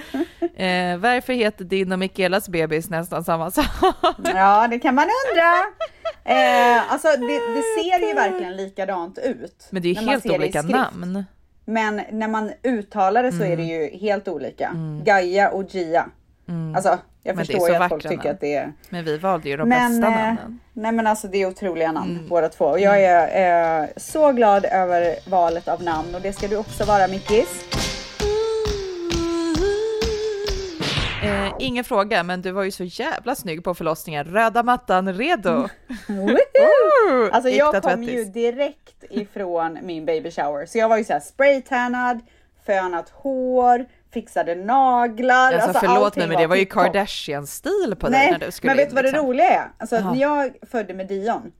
[0.56, 3.66] Eh, varför heter din och Mikaelas bebis nästan samma sak?
[4.34, 5.52] ja det kan man undra.
[6.28, 9.66] Eh, alltså, det, det ser ju verkligen likadant ut.
[9.70, 11.24] Men det är ju helt olika namn.
[11.64, 13.66] Men när man uttalar det så är det Mm.
[13.92, 14.72] ju helt olika.
[15.04, 16.06] Gaia och Gia.
[16.74, 18.30] Alltså, jag Men förstår ju att folk tycker namn.
[18.30, 20.60] att det är Men vi valde ju de Men, bästa eh, namnen.
[20.72, 22.28] nej men alltså det är otroliga namn Mm.
[22.28, 22.64] båda två.
[22.64, 26.84] Och jag är eh, så glad över valet av namn och det ska du också
[26.84, 27.64] vara Mickis.
[31.26, 34.24] Eh, ingen fråga, men du var ju så jävla snygg på förlossningen.
[34.24, 35.50] Röda mattan redo!
[36.08, 37.30] Woohoo!
[37.32, 40.66] Alltså jag kom ju direkt ifrån min baby shower.
[40.66, 42.20] Så jag var ju såhär spraytannad,
[42.66, 45.52] fönat hår, fixade naglar.
[45.52, 46.64] Alltså, förlåt allting mig, men det var ju.
[46.64, 49.26] Kardashian-stil på dig när du skulle men vet du vad det liksom.
[49.26, 49.68] roliga är?
[49.78, 50.12] Alltså Jaha.
[50.12, 51.52] när jag födde med Dion,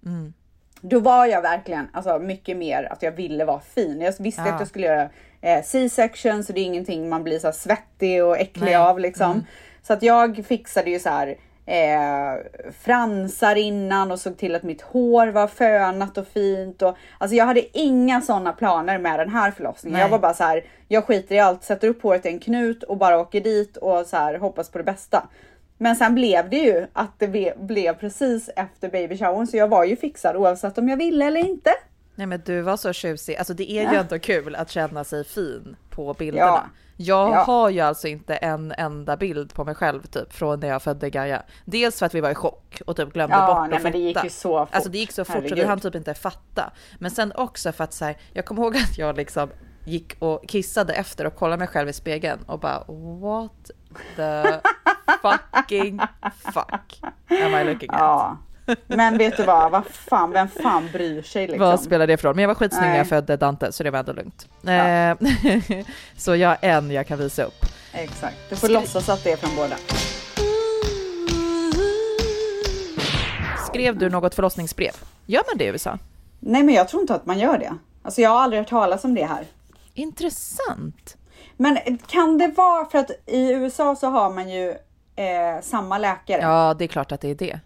[0.81, 4.01] då var jag verkligen alltså, mycket mer att jag ville vara fin.
[4.01, 4.53] Jag visste Ja.
[4.55, 5.09] att jag skulle göra
[5.47, 8.75] eh, C-section så det är ingenting man blir så svettig och äcklig Nej.
[8.75, 8.87] Mm.
[8.87, 9.47] av liksom.
[9.83, 12.43] Så att jag fixade ju så här eh,
[12.81, 16.83] fransar innan och såg till att mitt hår var fönat och fint.
[16.83, 19.93] Och, alltså jag hade inga sådana planer med den här förlossningen.
[19.93, 20.03] Nej.
[20.03, 22.83] Jag var bara så här, jag skiter i allt, sätter upp håret i en knut
[22.83, 25.29] och bara åker dit och så här hoppas på det bästa.
[25.79, 29.85] Men sen blev det ju att det blev precis efter baby showern så jag var
[29.85, 31.71] ju fixad oavsett om jag ville eller inte.
[32.19, 33.37] Nej men du var så tjusig.
[33.37, 34.01] Alltså det är ju Ja.
[34.01, 36.47] ändå kul att känna sig fin på bilderna.
[36.47, 36.65] Ja.
[36.99, 37.43] Jag Ja.
[37.45, 41.11] har ju alltså inte en enda bild på mig själv typ från när jag födde
[41.11, 41.43] Gaia.
[41.65, 43.93] Dels för att vi var i chock och typ glömde Ja, bort nej, att men
[43.93, 44.75] det gick ju så fort.
[44.75, 45.67] Alltså det gick så fort så vi Herregud.
[45.69, 46.73] hann typ inte fatta.
[46.99, 49.51] Men sen också för att så här, jag kommer ihåg att jag liksom
[49.85, 52.85] gick och kissade efter och kollade mig själv i spegeln och bara
[53.21, 53.71] what
[54.17, 54.43] the
[55.23, 56.01] fucking
[56.55, 57.99] fuck am I looking at?
[58.01, 58.37] Ja,
[58.87, 59.71] men vet du vad?
[59.71, 61.69] Vad fan, vem fan bryr sig liksom?
[61.69, 62.35] Vad spelar det för roll?
[62.35, 64.49] Men jag var skitsnygg när jag födde Dante så det var ändå lugnt.
[64.63, 64.73] Ja.
[64.73, 65.17] Eh,
[66.17, 67.65] så jag har en jag kan visa upp.
[67.93, 69.77] Exakt, du får låtsas att det är från båda.
[73.67, 74.93] Skrev du något förlossningsbrev?
[75.27, 75.99] Gör man det i USA?
[76.41, 77.73] Nej, men jag tror inte att man gör det.
[78.03, 79.45] Alltså, jag har aldrig hört talas om det här.
[79.95, 81.17] Intressant.
[81.57, 84.71] Men kan det vara för att i USA så har man ju
[85.17, 86.43] eh, samma läkare?
[86.43, 87.61] Ja, det är klart att det är det.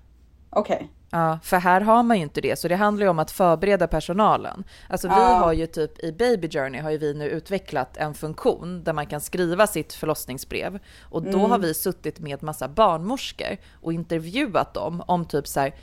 [0.50, 0.90] Okej.
[1.12, 3.86] Ja, för här har man ju inte det, så det handlar ju om att förbereda
[3.86, 4.64] personalen.
[4.88, 8.84] Alltså vi har ju typ i Baby Journey har ju vi nu utvecklat en funktion
[8.84, 13.92] där man kan skriva sitt förlossningsbrev och då har vi suttit med massa barnmorskor och
[13.92, 15.74] intervjuat dem om typ så här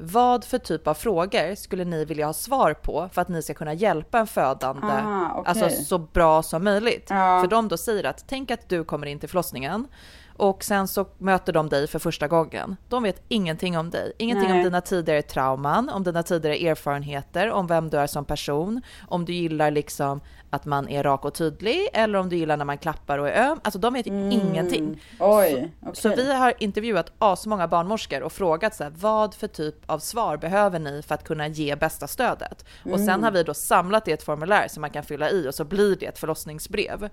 [0.00, 3.54] vad för typ av frågor skulle ni vilja ha svar på för att ni ska
[3.54, 5.62] kunna hjälpa en födande Ah, okej.
[5.62, 7.06] alltså så bra som möjligt?
[7.10, 7.40] Ja.
[7.40, 9.88] För de då säger att tänk att du kommer in till förlossningen
[10.36, 12.76] och sen så möter de dig för första gången.
[12.88, 14.64] De vet ingenting om dig, ingenting om Nej.
[14.64, 19.32] dina tidigare trauman, om dina tidigare erfarenheter, om vem du är som person, om du
[19.32, 20.20] gillar liksom
[20.56, 23.50] att man är rak och tydlig eller om du gillar när man klappar och är
[23.50, 23.60] öm.
[23.64, 24.84] Alltså de vet ju ingenting.
[24.84, 24.98] Mm.
[25.20, 25.96] Oj, okej.
[25.96, 30.36] Så vi har intervjuat asmånga barnmorskor och frågat så här, vad för typ av svar
[30.36, 32.64] behöver ni för att kunna ge bästa stödet?
[32.82, 33.06] Och Mm.
[33.06, 35.54] sen har vi då samlat det i ett formulär som man kan fylla i och
[35.54, 37.08] så blir det ett förlossningsbrev.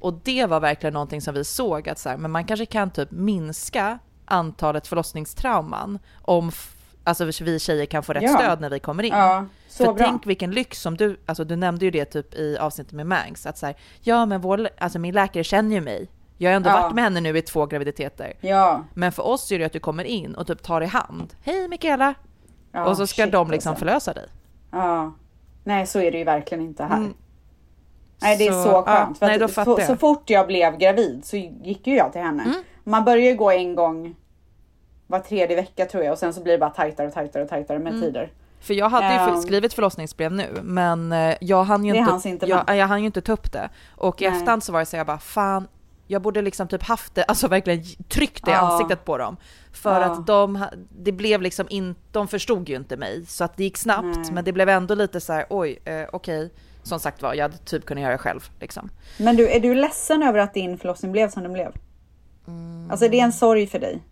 [0.00, 2.90] Och det var verkligen någonting som vi såg att så här, men man kanske kan
[2.90, 6.50] typ minska antalet förlossningstrauman om
[7.06, 8.28] Alltså vi tjejer kan få rätt Ja.
[8.38, 9.12] stöd när vi kommer in.
[9.12, 10.06] Ja, så För bra.
[10.06, 13.46] tänk vilken lyx som du, alltså du nämnde ju det typ i avsnittet med Mangs,
[13.46, 16.08] att så här, ja men vår, alltså min läkare känner ju mig.
[16.38, 16.80] Jag har ändå Ja.
[16.82, 18.32] varit med henne nu i två graviditeter.
[18.40, 18.84] Ja.
[18.94, 21.34] Men för oss är det att du kommer in och typ tar i hand.
[21.42, 22.14] Hej Mikaela!
[22.72, 23.84] ja och så ska shit, de liksom alltså.
[23.84, 24.26] förlösa dig.
[24.70, 25.12] Ja.
[25.64, 26.96] Nej, så är det ju verkligen inte här.
[26.96, 27.14] Mm.
[28.22, 29.18] Nej, det är Så, så, ja, skönt.
[29.18, 29.48] för nej,
[29.80, 32.42] så, så fort jag blev gravid så gick ju jag till henne.
[32.42, 32.56] Mm.
[32.84, 34.16] Man börjar ju gå en gång
[35.06, 37.48] var tredje vecka tror jag och sen så blir det bara tajtare och tajtare och
[37.48, 37.92] tajtare Mm.
[37.92, 38.32] med tider.
[38.60, 39.42] För jag hade ju Ehm.
[39.42, 43.20] skrivit förlossningsbrev nu, men eh, jag hann ju inte, inte jag, jag hann ju inte
[43.20, 43.68] ta upp det.
[43.96, 45.68] Och i efterhand så var det så jag bara, fan,
[46.06, 48.58] jag borde liksom typ haft det, alltså verkligen tryckt det i Ja.
[48.60, 49.36] ansiktet på dem.
[49.72, 50.06] För Ja.
[50.06, 53.26] att de, det blev liksom in, de förstod ju inte mig.
[53.26, 54.32] Så att det gick snabbt, Nej.
[54.32, 56.50] men det blev ändå lite så här, oj, eh, okej.
[56.82, 58.88] Som sagt var, jag hade typ kunnat göra det själv liksom.
[59.18, 61.72] Men du, är du ledsen över att din förlossning blev som den blev?
[62.48, 62.90] Mm.
[62.90, 64.02] Alltså är det en sorg för dig?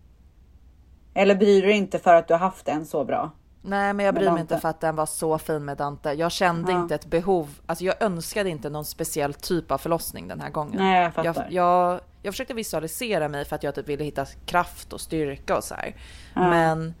[1.15, 3.31] Eller bryr du dig inte för att du har haft en så bra?
[3.61, 6.11] Nej, men jag bryr mig inte för att den var så fin med Dante.
[6.13, 6.79] Jag kände Ja.
[6.81, 10.75] inte ett behov, alltså jag önskade inte någon speciell typ av förlossning den här gången.
[10.77, 11.47] Nej, jag fattar.
[11.49, 15.57] jag, jag, jag försökte visualisera mig för att jag typ ville hitta kraft och styrka
[15.57, 15.95] och så här.
[16.33, 16.49] Ja.
[16.49, 16.93] Men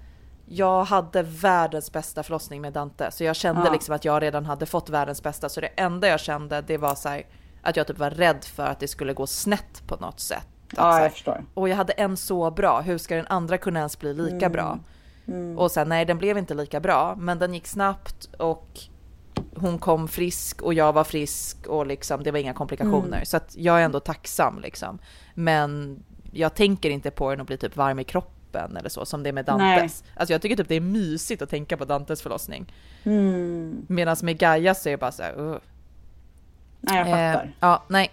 [0.47, 3.71] jag hade världens bästa förlossning med Dante, så jag kände Ja.
[3.71, 5.49] liksom att jag redan hade fått världens bästa.
[5.49, 7.23] Så det enda jag kände, det var så här,
[7.61, 10.47] att jag typ var rädd för att det skulle gå snett på något sätt.
[10.77, 11.43] Ja, så här, jag förstår.
[11.53, 14.79] och jag hade en så bra, hur ska den andra kunna ens bli lika bra?
[15.57, 18.79] Och sen nej, den blev inte lika bra, men den gick snabbt och
[19.55, 23.25] hon kom frisk och jag var frisk och liksom det var inga komplikationer.
[23.25, 24.99] Så att jag är ändå tacksam liksom.
[25.33, 25.99] Men
[26.31, 29.29] jag tänker inte på den och blir typ varm i kroppen eller så som det
[29.29, 30.03] är med Dantes.
[30.15, 32.73] Alltså jag tycker typ det är mysigt att tänka på Dantes förlossning.
[33.87, 35.57] Medan med Gaia så är det bara så här, uh.
[36.81, 37.53] Nej, jag Eh, fattar.
[37.59, 38.11] ja, nej.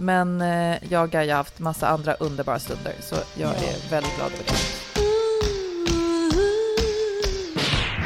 [0.00, 4.44] Men eh, jag har haft massa andra underbara stunder så jag är väldigt glad över
[4.44, 4.78] det.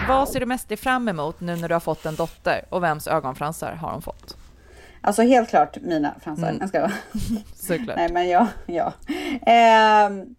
[0.08, 3.06] Vad ser du mest fram emot nu när du har fått en dotter och vems
[3.06, 4.36] ögonfransar har hon fått?
[5.00, 6.48] Alltså helt klart mina fransar.
[6.48, 6.60] Mm.
[6.60, 6.88] Jag ska...
[7.54, 7.96] Såklart.
[7.96, 8.92] Nej men ja, ja.
[9.46, 10.34] Ehm,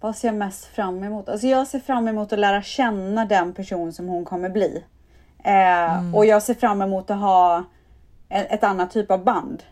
[0.00, 1.28] vad ser jag mest fram emot?
[1.28, 4.84] Alltså jag ser fram emot att lära känna den person som hon kommer bli.
[5.44, 7.64] Eh, Och jag ser fram emot att ha
[8.28, 9.62] ett, ett annat typ av band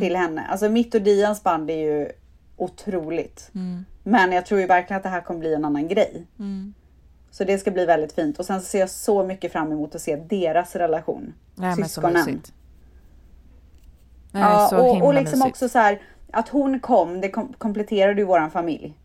[0.00, 0.46] till henne.
[0.46, 2.08] Alltså mitt och Dians band är ju
[2.56, 3.50] otroligt.
[4.02, 6.26] Men jag tror ju verkligen att det här kommer bli en annan grej.
[7.30, 8.38] Så det ska bli väldigt fint.
[8.38, 11.34] Och sen ser jag så mycket fram emot att se deras relation.
[11.54, 12.42] Nej, men så Syskonen.
[14.30, 15.50] Nej, Ja, så och, och liksom mysigt.
[15.54, 18.98] också så här att hon kom, det kom, kompletterade ju våran familj.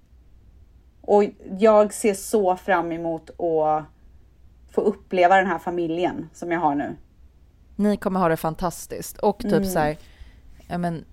[1.01, 1.24] Och
[1.59, 3.86] jag ser så fram emot att
[4.72, 6.95] få uppleva den här familjen som jag har nu.
[7.76, 9.18] Ni kommer ha det fantastiskt.
[9.18, 9.97] Och typ så här,
[10.68, 11.05] ja men,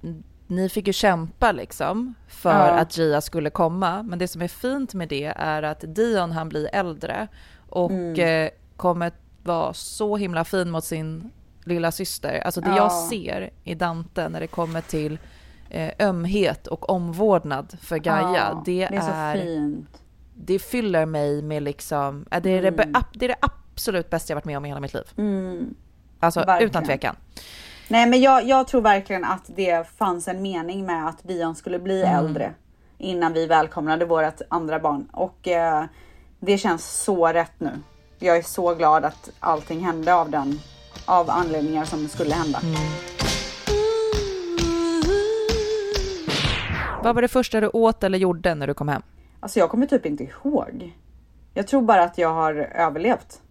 [0.47, 2.71] ni fick ju kämpa liksom för Ja.
[2.79, 4.03] att Gia skulle komma.
[4.03, 7.29] Men det som är fint med det är att Dion han blir äldre
[7.69, 11.31] och eh, kommer vara så himla fin mot sin
[11.65, 12.41] lilla syster.
[12.45, 12.77] Alltså det Ja.
[12.77, 15.19] jag ser i Dante när det kommer till
[15.71, 20.03] eh, ömhet och omvårdnad för Gaia, Ja, det, det är är, fint.
[20.35, 24.37] det fyller mig med liksom, det är, det, be- det är det absolut bästa jag
[24.37, 25.05] varit med om i hela mitt liv.
[26.21, 26.47] Alltså Mm.
[26.47, 26.71] Verkligen.
[26.71, 27.17] utan tvekan.
[27.89, 31.79] Nej men jag, jag tror verkligen att det fanns en mening med att Dion skulle
[31.79, 32.55] bli äldre
[32.99, 35.09] innan vi välkomnade vårt andra barn.
[35.13, 35.85] Och eh,
[36.41, 37.71] det känns så rätt nu.
[38.19, 40.61] Jag är så glad att allting hände av den,
[41.07, 42.61] av anledningar som skulle hända.
[47.03, 49.03] Vad var det första du åt eller gjorde när du kom hem?
[49.41, 50.95] Alltså jag kommer typ inte ihåg.
[51.55, 53.43] Jag tror bara att jag har överlevt.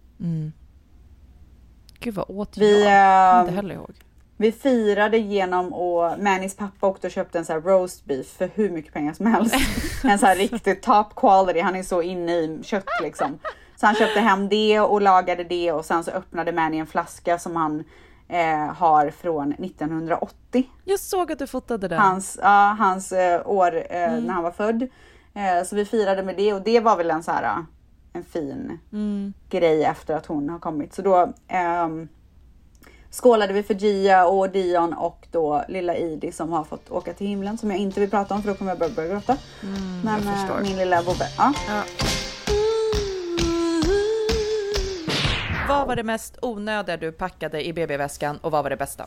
[2.00, 2.92] Gud vad åt Vi, jag?
[2.92, 3.94] Jag kommer eh, inte heller ihåg.
[4.36, 8.50] Vi firade genom och Mannys pappa åkte och köpte en sån här roast beef för
[8.54, 9.54] hur mycket pengar som helst.
[10.04, 11.60] en sån här riktigt top quality.
[11.60, 13.38] Han är så inne i kött liksom.
[13.76, 17.38] Så han köpte hem det och lagade det och sen så öppnade Manny en flaska
[17.38, 17.84] som han
[18.28, 20.70] eh, har från 1980.
[20.84, 21.98] Jag såg att du fotade den.
[21.98, 24.82] Hans, ja, hans eh, år eh, när han var född.
[25.34, 27.64] Eh, så vi firade med det och det var väl en så här
[28.12, 28.78] en fin
[29.48, 30.94] grej efter att hon har kommit.
[30.94, 32.08] Så då ehm,
[33.14, 37.26] skålade vi för Gia och Dion och då lilla Idi som har fått åka till
[37.26, 39.36] himlen som jag inte vill prata om för då kommer jag börja, börja gråta.
[40.04, 40.56] Men jag förstår.
[40.56, 41.28] eh, min lilla Bobbe.
[41.38, 41.52] Ja.
[45.68, 49.06] Vad var det mest onödiga du packade i BB-väskan och vad var det bästa?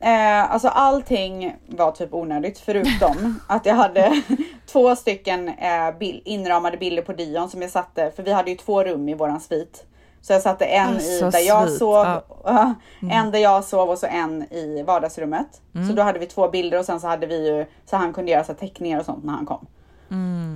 [0.00, 4.22] Eh, alltså allting var typ onödigt förutom att jag hade
[4.66, 8.56] två stycken eh, bil- inramade bilder på Dion som jag satte, för vi hade ju
[8.56, 9.84] två rum i våran svit.
[10.26, 12.22] Så jag satte en i Alltså, där jag svit, sov, ja.
[12.44, 12.74] ja,
[13.10, 15.60] en där jag sov och så en i vardagsrummet.
[15.88, 18.30] Så då hade vi två bilder och sen så hade vi ju, så han kunde
[18.30, 19.66] göra så teckningar och sånt när han kom.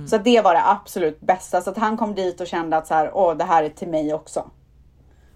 [0.07, 2.93] Så det var det absolut bästa, så att han kom dit och kände att så
[2.93, 4.43] här, åh det här är till mig också.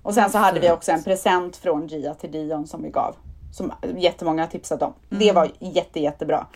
[0.03, 3.15] Och sen så hade vi också en present från Gia till Dion som vi gav.
[3.53, 4.93] Som jättemånga har tipsat om.
[5.09, 6.47] Det var jätte jättebra.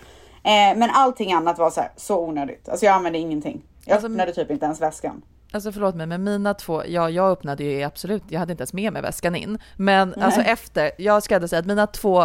[0.43, 2.69] Eh, men allting annat var så här, så onödigt.
[2.69, 3.61] Alltså jag använde ingenting.
[3.85, 5.21] Jag Alltså, öppnade typ inte ens väskan.
[5.51, 8.73] Alltså förlåt mig, men mina två, ja jag öppnade ju absolut, jag hade inte ens
[8.73, 9.59] med mig väskan in.
[9.75, 12.23] Men alltså efter, jag ska ändå säga att mina två,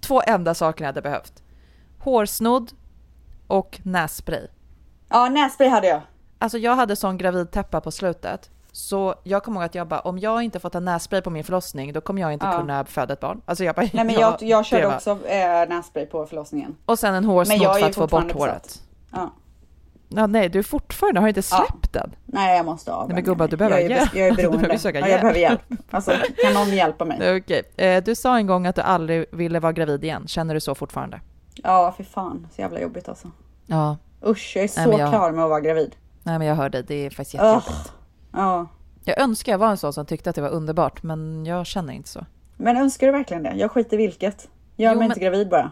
[0.00, 1.42] två enda saker jag hade behövt.
[1.98, 2.70] Hårsnodd
[3.46, 4.46] och nässpray.
[5.08, 6.00] Ja nässpray hade jag.
[6.38, 8.50] Alltså jag hade sån gravidtäppa på slutet.
[8.72, 11.44] Så jag kommer ihåg att jag bara, om jag inte fått en nässpray på min
[11.44, 12.58] förlossning, då kommer jag inte Ja.
[12.58, 13.40] kunna föda ett barn.
[13.44, 16.76] Alltså jag bara, Nej men ja, jag, jag körde också eh, nässpray på förlossningen.
[16.86, 18.82] Och sen en hårsnodd för att få bort håret.
[19.12, 19.32] Ja.
[20.16, 21.66] Ja, nej, du är fortfarande, har du inte Ja.
[21.68, 22.10] släppt den?
[22.26, 23.08] Nej jag måste av.
[23.08, 24.10] Nej, men gubbar, du behöver jag är, hjälp.
[24.14, 24.58] jag är Du beroende.
[24.58, 25.20] behöver söka ja, jag hjälp.
[25.20, 25.62] behöver hjälp.
[25.90, 26.10] Alltså
[26.42, 27.36] kan någon hjälpa mig?
[27.44, 30.26] Okej, eh, du sa en gång att du aldrig ville vara gravid igen.
[30.28, 31.20] Känner du så fortfarande?
[31.62, 33.30] Ja för fan, så jävla jobbigt alltså.
[33.66, 33.96] Ja,
[34.26, 35.94] Usch jag är så Nej, jag- klar med att vara gravid.
[36.22, 37.92] nej men jag hör dig, det är faktiskt jättejobbigt.
[38.32, 38.66] Ja.
[39.04, 41.92] Jag önskar jag var en sån som tyckte att det var underbart, men jag känner
[41.92, 42.26] inte så.
[42.56, 43.52] Men önskar du verkligen det?
[43.56, 44.48] Jag skiter i vilket.
[44.76, 45.70] Gör Jo, mig men- inte gravid bara.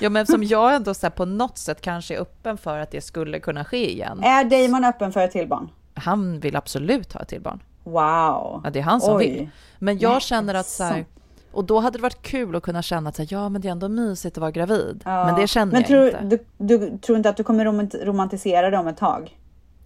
[0.00, 3.00] Ja, men som jag ändå så på något sätt kanske är öppen för att det
[3.00, 4.20] skulle kunna ske igen.
[4.24, 5.68] Är Damon öppen för ett till barn?
[5.94, 7.62] Han vill absolut ha ett till barn.
[7.84, 8.60] Wow.
[8.64, 9.28] Ja, det är han som Oj.
[9.30, 9.50] vill.
[9.78, 11.04] Men jag Nej, känner att så här.
[11.52, 13.68] Och då hade det varit kul att kunna känna att så här, ja men det
[13.68, 15.02] är ändå mysigt att vara gravid.
[15.04, 15.24] Ja.
[15.26, 16.44] Men det känner Men jag tror, inte.
[16.58, 19.38] Du, du tror inte att du kommer romant- romantisera det om ett tag?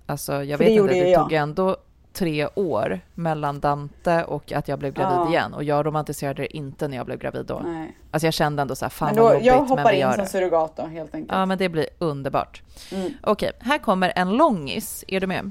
[0.07, 1.23] Alltså jag För vet inte, det jag.
[1.23, 1.77] tog ändå
[2.15, 5.29] tre år mellan Dante och att jag blev gravid Ja.
[5.29, 5.55] igen.
[5.55, 7.63] Och jag romantiserade det inte när jag blev gravid då.
[7.65, 7.97] Nej.
[8.11, 10.01] Alltså jag kände ändå så här, fan Men vad då, jobbigt, jag men hoppar vi
[10.01, 10.27] in som det.
[10.27, 11.33] surrogat då helt enkelt.
[11.33, 12.63] Ja men det blir underbart.
[12.93, 13.13] Mm.
[13.23, 15.05] Okej, här kommer en långis.
[15.09, 15.51] Är du med?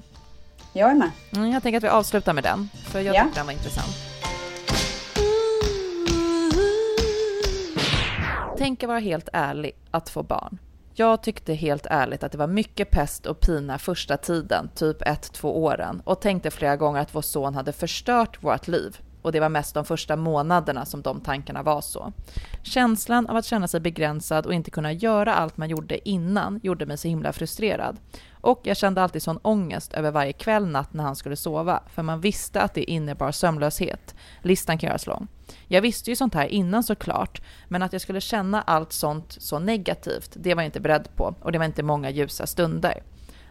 [0.73, 1.09] Jag är med.
[1.35, 3.23] Mm, jag tänker att vi avslutar med den, för jag Ja.
[3.23, 3.95] tyckte den var intressant.
[8.57, 10.57] Tänker vara helt ärlig att få barn.
[10.95, 15.33] Jag tyckte helt ärligt att det var mycket pest och pina första tiden, typ ett,
[15.33, 18.97] två åren och tänkte flera gånger att vår son hade förstört vårt liv.
[19.21, 22.13] Och det var mest de första månaderna som de tankarna var så.
[22.63, 26.85] Känslan av att känna sig begränsad och inte kunna göra allt man gjorde innan gjorde
[26.85, 27.97] mig så himla frustrerad.
[28.41, 32.03] Och jag kände alltid sån ångest över varje kväll, natt när han skulle sova, för
[32.03, 34.15] man visste att det innebar sömnlöshet.
[34.41, 35.27] Listan kan göras lång.
[35.67, 39.59] Jag visste ju sånt här innan såklart, men att jag skulle känna allt sånt så
[39.59, 43.03] negativt, det var jag inte beredd på och det var inte många ljusa stunder.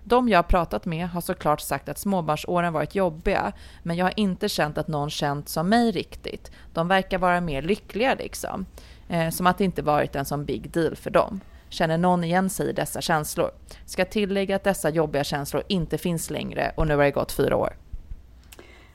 [0.05, 4.13] De jag har pratat med har såklart sagt att småbarnsåren varit jobbiga, men jag har
[4.17, 6.51] inte känt att någon känt som mig riktigt.
[6.73, 8.67] De verkar vara mer lyckliga liksom.
[9.09, 11.41] Eh, som att det inte varit en sån big deal för dem.
[11.69, 13.51] Känner någon igen sig i dessa känslor?
[13.87, 17.57] Ska tillägga att dessa jobbiga känslor inte finns längre och nu har det gått fyra
[17.57, 17.77] år.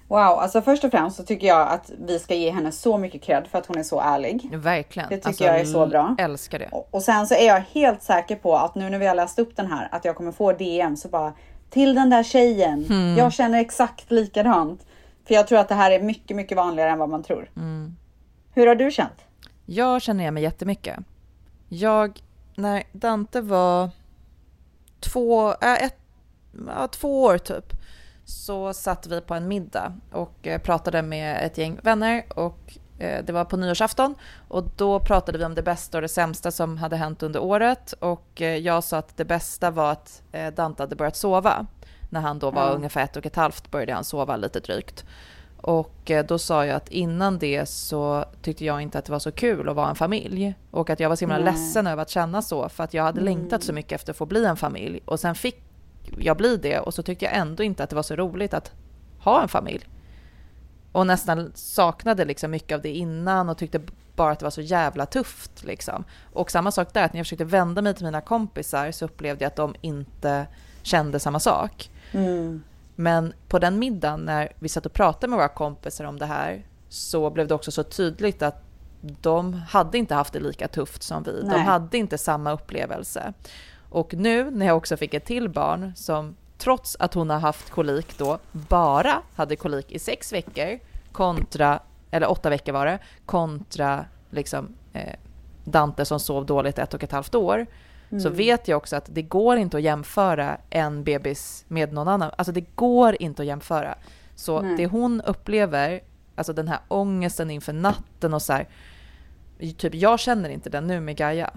[0.07, 3.21] Wow, alltså först och främst så tycker jag att vi ska ge henne så mycket
[3.21, 4.49] cred för att hon är så ärlig.
[4.53, 5.09] Verkligen.
[5.09, 6.15] Det tycker jag är så bra.
[6.19, 6.69] Älskar det.
[6.71, 9.39] Och, och sen så är jag helt säker på att nu när vi har läst
[9.39, 11.33] upp den här att jag kommer få DM så bara
[11.69, 12.85] till den där tjejen.
[12.85, 13.17] Hmm.
[13.17, 14.85] Jag känner exakt likadant.
[15.27, 17.49] För jag tror att det här är mycket, mycket vanligare än vad man tror.
[17.55, 17.95] Mm.
[18.53, 19.25] Hur har du känt?
[19.65, 20.99] Jag känner igen mig jättemycket.
[21.69, 22.23] Jag,
[22.55, 23.89] när Dante var
[24.99, 25.97] två, äh, ett,
[26.67, 27.73] ja, två år typ,
[28.27, 33.25] så satt vi på en middag och eh, pratade med ett gäng vänner och eh,
[33.25, 34.15] det var på nyårsafton
[34.47, 37.93] och då pratade vi om det bästa och det sämsta som hade hänt under året
[37.93, 40.21] och eh, jag sa att det bästa var att
[40.55, 41.65] Dante hade börjat sova.
[42.09, 42.73] När han då var Ja.
[42.73, 45.05] ungefär ett och ett halvt började han sova lite drygt.
[45.61, 49.31] Och då sa jag att innan det så tyckte jag inte att det var så
[49.31, 50.53] kul att vara en familj.
[50.71, 51.45] Och att jag var så himla Nej.
[51.45, 52.69] ledsen över att känna så.
[52.69, 54.99] För att jag hade längtat så mycket efter att få bli en familj.
[55.05, 55.66] Och sen fick
[56.17, 56.79] jag bli det.
[56.79, 58.71] Och så tyckte jag ändå inte att det var så roligt att
[59.19, 59.87] ha en familj.
[60.91, 63.81] Och nästan saknade liksom mycket av det innan och tyckte
[64.15, 65.63] bara att det var så jävla tufft.
[65.63, 66.03] Liksom.
[66.33, 69.43] Och samma sak där, att när jag försökte vända mig till mina kompisar så upplevde
[69.43, 70.47] jag att de inte
[70.81, 71.89] kände samma sak.
[72.11, 72.63] Mm.
[72.95, 76.65] Men på den middagen när vi satt och pratade med våra kompisar om det här
[76.89, 78.63] så blev det också så tydligt att
[79.01, 81.41] de hade inte haft det lika tufft som vi.
[81.41, 81.59] De Nej.
[81.59, 83.33] hade inte samma upplevelse.
[83.89, 87.69] Och nu när jag också fick ett till barn som trots att hon har haft
[87.69, 90.79] kolik då bara hade kolik i sex veckor
[91.11, 91.79] kontra,
[92.11, 95.13] eller åtta veckor var det, kontra liksom eh,
[95.63, 97.65] Dante som sov dåligt ett och ett halvt år
[98.09, 102.31] så vet jag också att det går inte att jämföra en bebis med någon annan.
[102.37, 103.95] Alltså det går inte att jämföra.
[104.35, 104.77] Så Nej.
[104.77, 106.01] det hon upplever,
[106.35, 108.67] alltså den här ångesten inför natten och så här,
[109.77, 111.49] typ jag känner inte den nu med Gaia.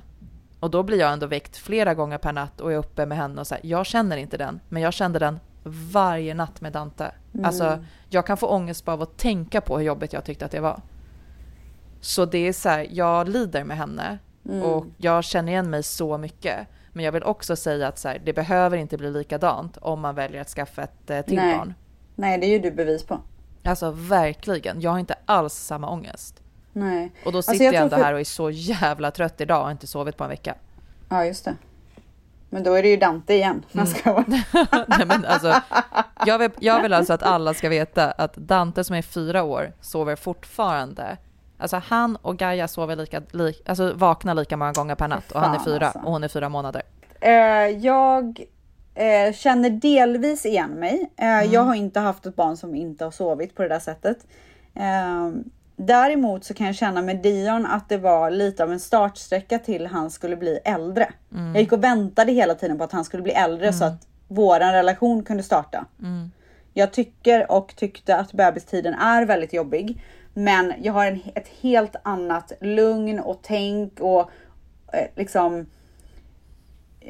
[0.61, 3.41] Och då blir jag ändå väckt flera gånger per natt och är uppe med henne
[3.41, 5.41] och här, jag känner inte den, men jag kände den
[5.93, 7.13] varje natt med Dante.
[7.43, 10.51] Alltså jag kan få ångest bara av att tänka på hur jobbigt jag tyckte att
[10.51, 10.81] det var.
[12.01, 14.19] Så det är så här, jag lider med henne
[14.63, 16.67] och jag känner igen mig så mycket.
[16.93, 20.15] Men jag vill också säga att så här, det behöver inte bli likadant om man
[20.15, 21.57] väljer att skaffa ett eh, till Nej.
[21.57, 21.75] barn.
[22.15, 23.21] Nej, det är ju du bevis på.
[23.65, 26.43] Alltså verkligen, jag har inte alls samma ångest.
[26.73, 27.13] Nej.
[27.25, 29.59] Och då Alltså, sitter jag jag, ändå för- här och är så jävla trött idag
[29.59, 30.55] och har inte sovit på en vecka.
[31.09, 31.57] Ja, just det.
[32.51, 33.65] Men då är det ju Dante igen.
[33.73, 33.87] Mm.
[34.89, 35.55] Nej, men alltså,
[36.27, 39.73] jag, vill, jag vill alltså att alla ska veta att Dante som är fyra år
[39.81, 41.17] sover fortfarande.
[41.59, 45.41] Alltså han och Gaia sover lika, li, alltså vaknar lika många gånger per natt och
[45.41, 45.99] han är fyra alltså.
[45.99, 46.83] och hon är fyra månader.
[47.21, 47.31] Eh,
[47.69, 48.41] jag
[48.95, 51.11] eh, känner delvis igen mig.
[51.17, 51.51] Eh, Mm.
[51.53, 54.19] Jag har inte haft ett barn som inte har sovit på det där sättet.
[55.87, 59.87] Däremot så kan jag känna med Dion att det var lite av en startsträcka till
[59.87, 61.13] han skulle bli äldre.
[61.33, 61.55] Mm.
[61.55, 64.73] Jag gick och väntade hela tiden på att han skulle bli äldre så att våran
[64.73, 65.87] relation kunde starta.
[66.03, 66.31] Mm.
[66.75, 70.03] Jag tycker och tyckte att bebistiden är väldigt jobbig.
[70.35, 74.31] Men jag har en, ett helt annat lugn och tänk och
[74.93, 75.67] eh, liksom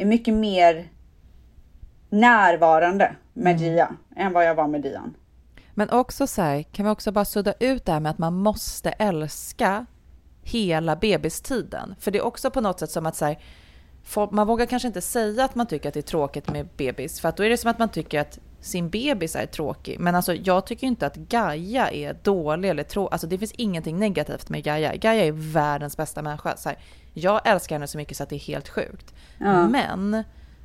[0.05, 0.89] mycket mer
[2.11, 5.15] närvarande med Gia än vad jag var med Dian.
[5.81, 8.35] Men också så här, kan vi också bara sudda ut det här med att man
[8.35, 9.87] måste älska
[10.43, 11.95] hela bebistiden.
[12.01, 13.39] För det är också på något sätt som att så här,
[14.31, 17.29] man vågar kanske inte säga att man tycker att det är tråkigt med bebis, för
[17.29, 20.01] att då är det som att man tycker att sin bebis är tråkig.
[20.01, 23.13] Men alltså jag tycker inte att Gaia är dålig eller tråkig.
[23.13, 24.97] Alltså det finns ingenting negativt med Gaia.
[24.97, 26.57] Gaia är världens bästa människa.
[26.57, 26.79] Så här,
[27.15, 29.15] jag älskar henne så mycket så att det är helt sjukt.
[29.39, 29.69] Ja.
[29.69, 30.25] Men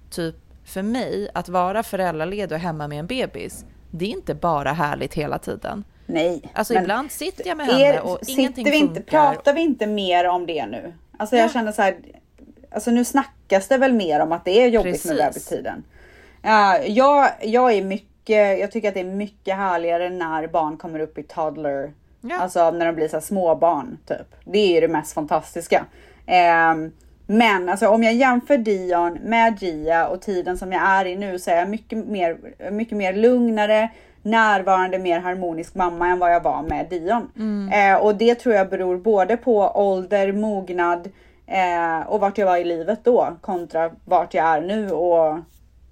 [0.09, 3.66] typ för mig, att vara föräldraledig och hemma med en bebis,
[3.97, 5.83] det är inte bara härligt hela tiden.
[6.05, 6.41] Nej.
[6.53, 9.33] Alltså ibland sitter jag med er- henne och ingenting vi inte, funkar.
[9.33, 10.93] Pratar vi inte mer om det nu?
[11.17, 11.49] Alltså jag Ja.
[11.49, 11.95] känner så här,
[12.71, 15.11] alltså nu snackas det väl mer om att det är jobbigt Precis.
[15.11, 15.83] med bebistiden.
[16.41, 20.99] Ja, jag, jag är mycket, jag tycker att det är mycket härligare när barn kommer
[20.99, 22.39] upp i toddler, Ja.
[22.39, 24.35] alltså när de blir så här småbarn typ.
[24.45, 25.85] Det är det mest fantastiska.
[26.25, 26.91] Ehm,
[27.28, 31.39] men alltså om jag jämför Dion med Gia och tiden som jag är i nu
[31.39, 32.38] så är jag mycket mer,
[32.71, 33.89] mycket mer lugnare,
[34.21, 37.30] närvarande, mer harmonisk mamma än vad jag var med Dion.
[37.73, 41.09] Eh, och det tror jag beror både på ålder, mognad
[41.47, 45.39] eh, och vart jag var i livet då kontra vart jag är nu och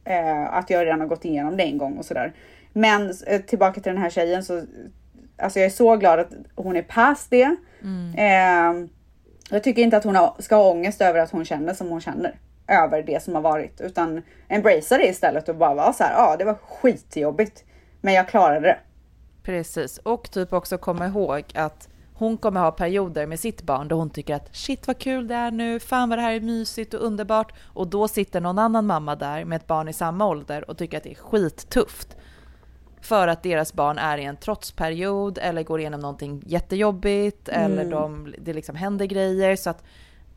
[0.05, 2.33] eh, att jag redan har gått igenom det en gång och sådär.
[2.73, 4.63] Men eh, tillbaka till den här tjejen så
[5.37, 7.55] alltså jag är så glad att hon är past det.
[8.17, 8.73] Eh,
[9.55, 12.35] jag tycker inte att hon ska ha ångest över att hon känner som hon känner
[12.67, 16.13] över det som har varit utan embracea det istället och bara vara så här.
[16.13, 17.63] Ja, ah, det var skitjobbigt,
[18.01, 18.77] men jag klarade det.
[19.43, 23.95] Precis, och typ också komma ihåg att hon kommer ha perioder med sitt barn då
[23.95, 26.93] hon tycker att shit vad kul det är nu, fan vad det här är mysigt
[26.93, 27.53] och underbart.
[27.73, 30.97] Och då sitter någon annan mamma där med ett barn i samma ålder och tycker
[30.97, 32.17] att det är skittufft.
[33.03, 38.35] För att deras barn är i en trotsperiod eller går igenom någonting jättejobbigt eller de,
[38.39, 39.55] det liksom händer grejer.
[39.55, 39.83] Så att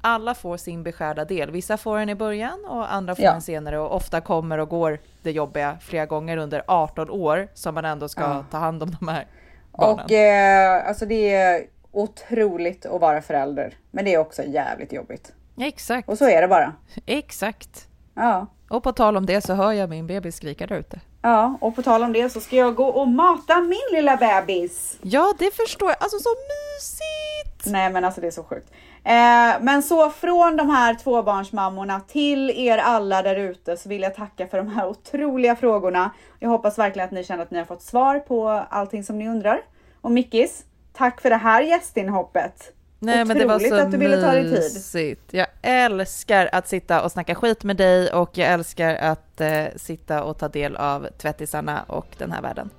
[0.00, 1.50] alla får sin beskärda del.
[1.50, 3.32] Vissa får den i början och andra får Ja.
[3.32, 7.74] den senare och ofta kommer och går det jobbiga flera gånger under 18 år som
[7.74, 8.44] man ändå ska Ja.
[8.50, 9.26] ta hand om de här
[9.72, 10.04] barnen.
[10.04, 15.32] Och eh, alltså det är otroligt att vara förälder, men det är också jävligt jobbigt.
[15.58, 16.72] Exakt, Och så är det bara.
[17.06, 17.88] exakt.
[18.14, 18.46] Ja.
[18.68, 21.00] Och på tal om det så hör jag min bebis skrika där ute.
[21.22, 24.98] Ja, och på tal om det så ska jag gå och mata min lilla bebis.
[25.02, 25.96] Ja, det förstår jag.
[26.00, 27.66] Alltså så mysigt!
[27.66, 28.70] Nej men alltså det är så sjukt.
[29.04, 34.14] Eh, men så från de här tvåbarnsmammorna till er alla där ute så vill jag
[34.14, 36.10] tacka för de här otroliga frågorna.
[36.38, 39.28] Jag hoppas verkligen att ni känner att ni har fått svar på allting som ni
[39.28, 39.60] undrar.
[40.00, 42.75] Och Mickis, tack för det här gästinhoppet.
[42.98, 45.18] Nej men det var så att du ville ta dig tid.
[45.30, 50.22] Jag älskar att sitta och snacka skit med dig och jag älskar att eh, sitta
[50.22, 52.70] och ta del av tvättisarna och den här världen.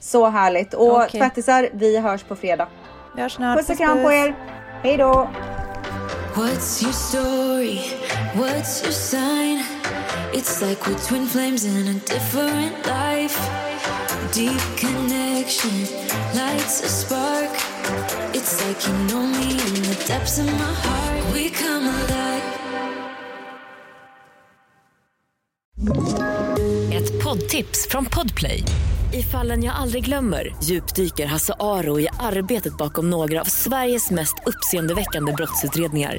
[0.00, 0.74] Så härligt.
[0.74, 1.20] Och Okej.
[1.20, 2.68] tvättisar, vi hörs på fredag.
[3.16, 3.58] Vi hörs snart.
[3.58, 4.34] Puss och kram på er.
[4.82, 5.28] Hej då!
[6.34, 7.78] What's your story?
[8.34, 9.64] What's your sign?
[10.36, 13.38] It's like we're twin flames in a different life.
[14.32, 15.86] Deep connection
[16.34, 17.50] lights a spark.
[18.34, 21.34] It's like you know me in the depths of my heart.
[21.34, 22.42] We come alive.
[26.92, 28.64] Ett poddtips från Podplay.
[29.12, 34.34] I fallen jag aldrig glömmer djupdyker Hasse Aro i arbetet bakom några av Sveriges mest
[34.46, 36.18] uppseendeväckande brottsutredningar.